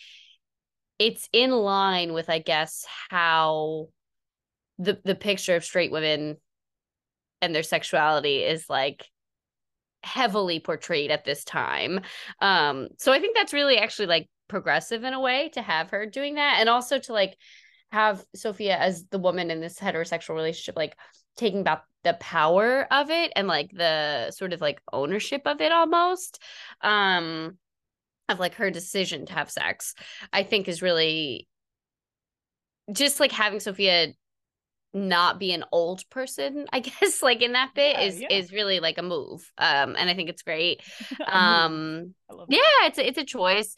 it's 0.98 1.28
in 1.32 1.50
line 1.50 2.12
with 2.12 2.30
i 2.30 2.38
guess 2.38 2.84
how 3.10 3.88
the 4.78 4.98
the 5.04 5.14
picture 5.14 5.56
of 5.56 5.64
straight 5.64 5.92
women 5.92 6.36
and 7.42 7.54
their 7.54 7.62
sexuality 7.62 8.42
is 8.42 8.68
like 8.68 9.04
heavily 10.02 10.60
portrayed 10.60 11.10
at 11.10 11.24
this 11.24 11.44
time 11.44 12.00
um 12.40 12.88
so 12.98 13.12
i 13.12 13.20
think 13.20 13.36
that's 13.36 13.52
really 13.52 13.78
actually 13.78 14.06
like 14.06 14.28
progressive 14.48 15.04
in 15.04 15.14
a 15.14 15.20
way 15.20 15.50
to 15.50 15.62
have 15.62 15.90
her 15.90 16.06
doing 16.06 16.36
that. 16.36 16.56
And 16.60 16.68
also 16.68 16.98
to 16.98 17.12
like 17.12 17.36
have 17.92 18.24
sophia 18.34 18.76
as 18.76 19.06
the 19.06 19.18
woman 19.18 19.50
in 19.50 19.60
this 19.60 19.78
heterosexual 19.78 20.34
relationship 20.34 20.74
like 20.76 20.96
taking 21.36 21.62
back 21.62 21.84
the 22.02 22.14
power 22.14 22.84
of 22.92 23.10
it 23.10 23.32
and 23.36 23.46
like 23.46 23.70
the 23.72 24.30
sort 24.32 24.52
of 24.52 24.60
like 24.60 24.80
ownership 24.92 25.42
of 25.46 25.60
it 25.60 25.70
almost 25.70 26.42
um 26.82 27.56
of 28.28 28.40
like 28.40 28.54
her 28.54 28.70
decision 28.70 29.26
to 29.26 29.32
have 29.32 29.50
sex, 29.50 29.94
I 30.32 30.42
think 30.42 30.68
is 30.68 30.82
really 30.82 31.48
just 32.92 33.20
like 33.20 33.32
having 33.32 33.60
Sophia 33.60 34.08
not 34.94 35.38
be 35.38 35.52
an 35.52 35.64
old 35.72 36.08
person, 36.10 36.66
I 36.72 36.80
guess, 36.80 37.22
like 37.22 37.42
in 37.42 37.52
that 37.52 37.74
bit 37.74 37.96
yeah, 37.96 38.04
is 38.04 38.20
yeah. 38.20 38.28
is 38.30 38.52
really 38.52 38.80
like 38.80 38.98
a 38.98 39.02
move. 39.02 39.50
Um 39.58 39.96
and 39.96 40.10
I 40.10 40.14
think 40.14 40.28
it's 40.28 40.42
great. 40.42 40.82
um 41.26 42.14
yeah, 42.48 42.60
it's 42.84 42.98
a, 42.98 43.06
it's 43.06 43.18
a 43.18 43.24
choice. 43.24 43.74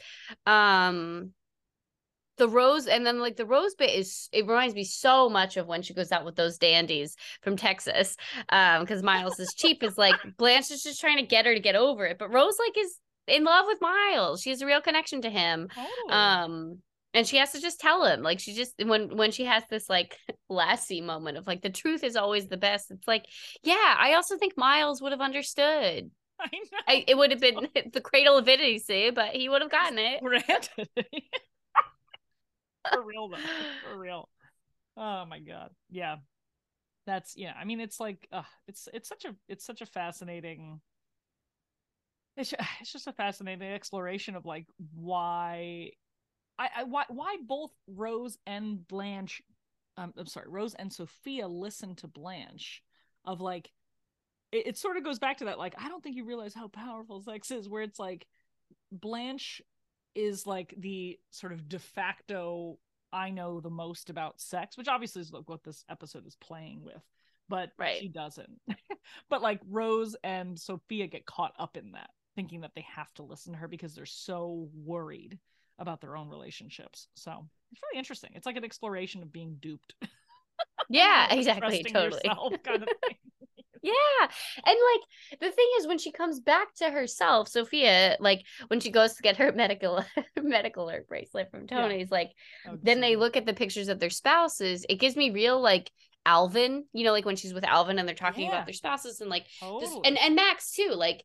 Um 0.47 1.33
the 2.37 2.49
rose 2.49 2.87
and 2.87 3.05
then 3.05 3.18
like 3.18 3.35
the 3.35 3.44
rose 3.44 3.75
bit 3.75 3.90
is 3.90 4.29
it 4.33 4.47
reminds 4.47 4.73
me 4.73 4.85
so 4.85 5.29
much 5.29 5.57
of 5.57 5.66
when 5.66 5.83
she 5.83 5.92
goes 5.92 6.12
out 6.12 6.25
with 6.25 6.37
those 6.37 6.57
dandies 6.57 7.16
from 7.42 7.57
Texas 7.57 8.16
um 8.51 8.83
because 8.83 9.03
Miles 9.03 9.40
is 9.40 9.53
cheap 9.57 9.83
is 9.83 9.99
like 9.99 10.14
Blanche 10.38 10.71
is 10.71 10.85
just 10.85 11.01
trying 11.01 11.16
to 11.16 11.27
get 11.27 11.47
her 11.47 11.55
to 11.55 11.59
get 11.59 11.75
over 11.75 12.07
it 12.07 12.16
but 12.16 12.33
Rose 12.33 12.57
like 12.64 12.79
is 12.79 13.01
in 13.29 13.44
love 13.44 13.66
with 13.66 13.81
Miles. 13.81 14.42
She 14.42 14.51
has 14.51 14.62
a 14.62 14.66
real 14.66 14.81
connection 14.81 15.23
to 15.23 15.31
him. 15.31 15.68
Totally. 15.68 16.11
Um, 16.11 16.79
and 17.14 17.27
she 17.27 17.37
has 17.38 17.53
to 17.53 17.61
just 17.61 17.81
tell 17.81 18.05
him 18.05 18.23
like 18.23 18.38
she 18.40 18.55
just 18.55 18.75
when 18.85 19.16
when 19.16 19.31
she 19.31 19.44
has 19.44 19.62
this 19.71 19.88
like 19.88 20.16
lassie 20.49 21.01
moment 21.01 21.37
of 21.38 21.47
like 21.47 21.62
the 21.62 21.71
truth 21.71 22.05
is 22.05 22.16
always 22.16 22.47
the 22.49 22.57
best 22.57 22.90
it's 22.90 23.09
like 23.09 23.25
yeah 23.62 23.97
i 23.99 24.14
also 24.14 24.37
think 24.37 24.57
miles 24.57 25.01
would 25.01 25.12
have 25.12 25.21
understood 25.21 26.11
I 26.40 26.47
know. 26.53 26.79
I, 26.87 27.05
it 27.09 27.16
would 27.16 27.33
have 27.33 27.40
been 27.40 27.68
the 27.92 28.01
cradle 28.01 28.37
of 28.37 28.49
idiocy 28.49 29.11
but 29.11 29.31
he 29.31 29.49
would 29.49 29.62
have 29.62 29.73
gotten 29.73 29.99
it 29.99 30.23
Granted. 30.23 30.88
for 32.92 33.03
real 33.03 33.29
though. 33.29 33.37
For 33.90 33.99
real. 33.99 34.29
Oh 34.97 35.25
my 35.27 35.38
god. 35.40 35.71
Yeah. 35.90 36.16
That's 37.07 37.35
yeah. 37.37 37.53
I 37.59 37.64
mean, 37.64 37.81
it's 37.81 38.01
like 38.01 38.27
uh, 38.33 38.42
it's 38.66 38.88
it's 38.92 39.09
such 39.09 39.25
a 39.25 39.35
it's 39.49 39.64
such 39.64 39.81
a 39.81 39.87
fascinating. 39.87 40.81
It's 42.37 42.53
it's 42.81 42.92
just 42.92 43.07
a 43.07 43.12
fascinating 43.12 43.68
exploration 43.73 44.37
of 44.37 44.44
like 44.44 44.66
why, 44.94 45.90
I, 46.59 46.68
I 46.79 46.83
why 46.85 47.05
why 47.09 47.37
both 47.47 47.71
Rose 47.87 48.38
and 48.47 48.87
Blanche, 48.87 49.42
um, 49.97 50.12
I'm 50.16 50.27
sorry, 50.27 50.49
Rose 50.49 50.75
and 50.75 50.92
Sophia 50.92 51.47
listen 51.49 51.94
to 51.97 52.09
Blanche, 52.09 52.83
of 53.25 53.40
like, 53.40 53.71
it, 54.53 54.68
it 54.68 54.77
sort 54.79 54.97
of 54.97 55.05
goes 55.05 55.18
back 55.18 55.38
to 55.38 55.47
that 55.47 55.59
like 55.59 55.75
I 55.79 55.88
don't 55.88 56.03
think 56.03 56.16
you 56.16 56.25
realize 56.25 56.55
how 56.55 56.68
powerful 56.68 57.23
sex 57.23 57.51
is, 57.51 57.68
where 57.68 57.83
it's 57.83 57.99
like, 57.99 58.27
Blanche 58.90 59.62
is 60.14 60.47
like 60.47 60.75
the 60.77 61.18
sort 61.31 61.53
of 61.53 61.68
de 61.68 61.79
facto 61.79 62.79
I 63.12 63.31
know 63.31 63.61
the 63.61 63.71
most 63.71 64.11
about 64.11 64.40
sex, 64.40 64.77
which 64.77 64.88
obviously 64.88 65.23
is 65.23 65.33
what 65.33 65.64
this 65.64 65.85
episode 65.88 66.27
is 66.27 66.37
playing 66.37 66.83
with, 66.85 67.03
but 67.49 67.71
Right. 67.79 67.99
she 67.99 68.09
doesn't. 68.09 68.61
but 69.31 69.42
like 69.42 69.61
Rose 69.68 70.16
and 70.23 70.59
Sophia 70.59 71.07
get 71.07 71.25
caught 71.25 71.55
up 71.59 71.77
in 71.77 71.92
that, 71.92 72.11
thinking 72.37 72.61
that 72.62 72.73
they 72.75 72.85
have 72.94 73.12
to 73.14 73.23
listen 73.23 73.53
to 73.53 73.59
her 73.61 73.68
because 73.68 73.94
they're 73.94 74.07
so 74.07 74.68
worried 74.75 75.38
about 75.78 76.00
their 76.00 76.16
own 76.16 76.28
relationships. 76.28 77.08
So 77.14 77.46
it's 77.72 77.80
really 77.82 77.98
interesting. 77.98 78.30
It's 78.34 78.46
like 78.46 78.56
an 78.56 78.64
exploration 78.64 79.22
of 79.22 79.32
being 79.32 79.56
duped. 79.60 79.94
yeah 80.90 81.32
exactly 81.32 81.84
totally 81.84 82.22
kind 82.64 82.82
of. 82.82 82.88
Yeah. 83.80 83.92
And 84.66 84.76
like 84.92 85.40
the 85.40 85.50
thing 85.50 85.66
is 85.78 85.86
when 85.86 85.98
she 85.98 86.10
comes 86.10 86.40
back 86.40 86.74
to 86.76 86.90
herself, 86.90 87.48
Sophia, 87.48 88.16
like 88.18 88.42
when 88.66 88.80
she 88.80 88.90
goes 88.90 89.14
to 89.14 89.22
get 89.22 89.36
her 89.36 89.52
medical 89.56 90.04
medical 90.42 90.84
alert 90.86 91.06
bracelet 91.08 91.50
from 91.50 91.66
Yeah. 91.70 91.82
Tony's, 91.82 92.10
like 92.10 92.32
Oh, 92.68 92.76
then 92.82 93.00
they 93.00 93.14
look 93.16 93.36
at 93.36 93.46
the 93.46 93.54
pictures 93.54 93.88
of 93.88 94.00
their 94.00 94.10
spouses. 94.10 94.84
It 94.88 94.96
gives 94.96 95.16
me 95.16 95.30
real 95.30 95.60
like 95.60 95.90
Alvin, 96.26 96.84
you 96.92 97.04
know, 97.04 97.12
like 97.12 97.24
when 97.24 97.36
she's 97.36 97.54
with 97.54 97.64
Alvin 97.64 97.98
and 98.00 98.08
they're 98.08 98.16
talking 98.16 98.44
Yeah. 98.46 98.48
about 98.54 98.66
their 98.66 98.74
spouses 98.74 99.20
and 99.20 99.30
like 99.30 99.46
Totally. 99.60 100.00
and 100.04 100.18
and 100.18 100.34
Max 100.34 100.72
too, 100.72 100.90
like 100.92 101.24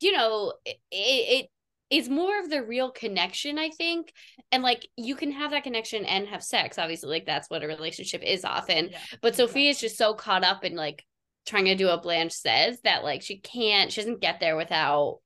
you 0.00 0.12
know, 0.12 0.54
it, 0.64 0.78
it 0.90 1.50
is 1.92 2.08
more 2.08 2.40
of 2.40 2.48
the 2.48 2.62
real 2.62 2.90
connection, 2.90 3.58
I 3.58 3.68
think. 3.70 4.12
And 4.50 4.62
like 4.62 4.88
you 4.96 5.14
can 5.14 5.30
have 5.32 5.50
that 5.50 5.62
connection 5.62 6.06
and 6.06 6.26
have 6.28 6.42
sex, 6.42 6.78
obviously, 6.78 7.10
like 7.10 7.26
that's 7.26 7.50
what 7.50 7.62
a 7.62 7.66
relationship 7.66 8.22
is 8.22 8.44
often. 8.44 8.88
Yeah, 8.90 8.98
But 9.20 9.34
exactly. 9.34 9.34
Sophia's 9.34 9.80
just 9.80 9.98
so 9.98 10.14
caught 10.14 10.42
up 10.42 10.64
in 10.64 10.74
like 10.74 11.04
trying 11.44 11.66
to 11.66 11.74
do 11.74 11.86
what 11.86 12.02
Blanche 12.02 12.32
says 12.32 12.80
that 12.84 13.04
like 13.04 13.20
she 13.22 13.38
can't, 13.38 13.92
she 13.92 14.00
doesn't 14.00 14.22
get 14.22 14.40
there 14.40 14.56
without 14.56 15.18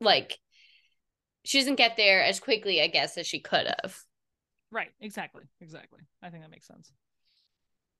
like 0.00 0.38
she 1.44 1.60
doesn't 1.60 1.76
get 1.76 1.96
there 1.96 2.24
as 2.24 2.40
quickly, 2.40 2.82
I 2.82 2.88
guess, 2.88 3.16
as 3.16 3.28
she 3.28 3.38
could 3.40 3.66
have. 3.66 3.96
Right, 4.72 4.90
exactly. 5.00 5.44
Exactly. 5.60 6.00
I 6.20 6.30
think 6.30 6.42
that 6.42 6.50
makes 6.50 6.66
sense. 6.66 6.92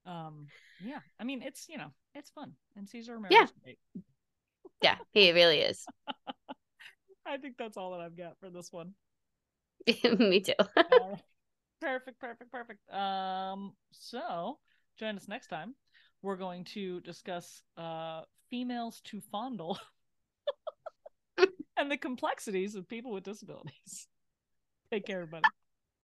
Um 0.05 0.49
yeah, 0.85 0.99
I 1.21 1.25
mean 1.25 1.43
it's, 1.43 1.69
you 1.69 1.79
know, 1.79 1.93
it's 2.15 2.31
fun. 2.31 2.53
And 2.77 2.89
Cesar 2.89 3.15
Romero 3.15 3.33
Yeah. 3.33 3.47
great. 3.63 3.79
Yeah, 4.83 4.97
he 5.13 5.33
really 5.33 5.61
is. 5.61 5.87
I 7.27 7.37
think 7.39 7.57
that's 7.59 7.77
all 7.77 7.93
that 7.93 8.01
I've 8.01 8.17
got 8.17 8.39
for 8.41 8.51
this 8.51 8.73
one. 8.73 8.95
Me 10.19 10.41
too. 10.41 10.53
Right. 10.77 11.19
perfect, 11.81 12.21
perfect, 12.21 12.51
perfect. 12.53 12.93
Um 12.93 13.73
so 13.93 14.59
join 14.99 15.17
us 15.17 15.29
next 15.29 15.49
time. 15.49 15.75
We're 16.23 16.37
going 16.37 16.65
to 16.75 17.01
discuss 17.01 17.63
uh 17.77 18.23
females 18.51 19.01
to 19.07 19.21
fondle 19.21 19.79
and 21.77 21.91
the 21.91 21.97
complexities 21.97 22.75
of 22.75 22.89
people 22.89 23.13
with 23.13 23.25
disabilities. 23.25 24.09
Take 24.93 25.07
care, 25.07 25.23
everybody. 25.23 25.45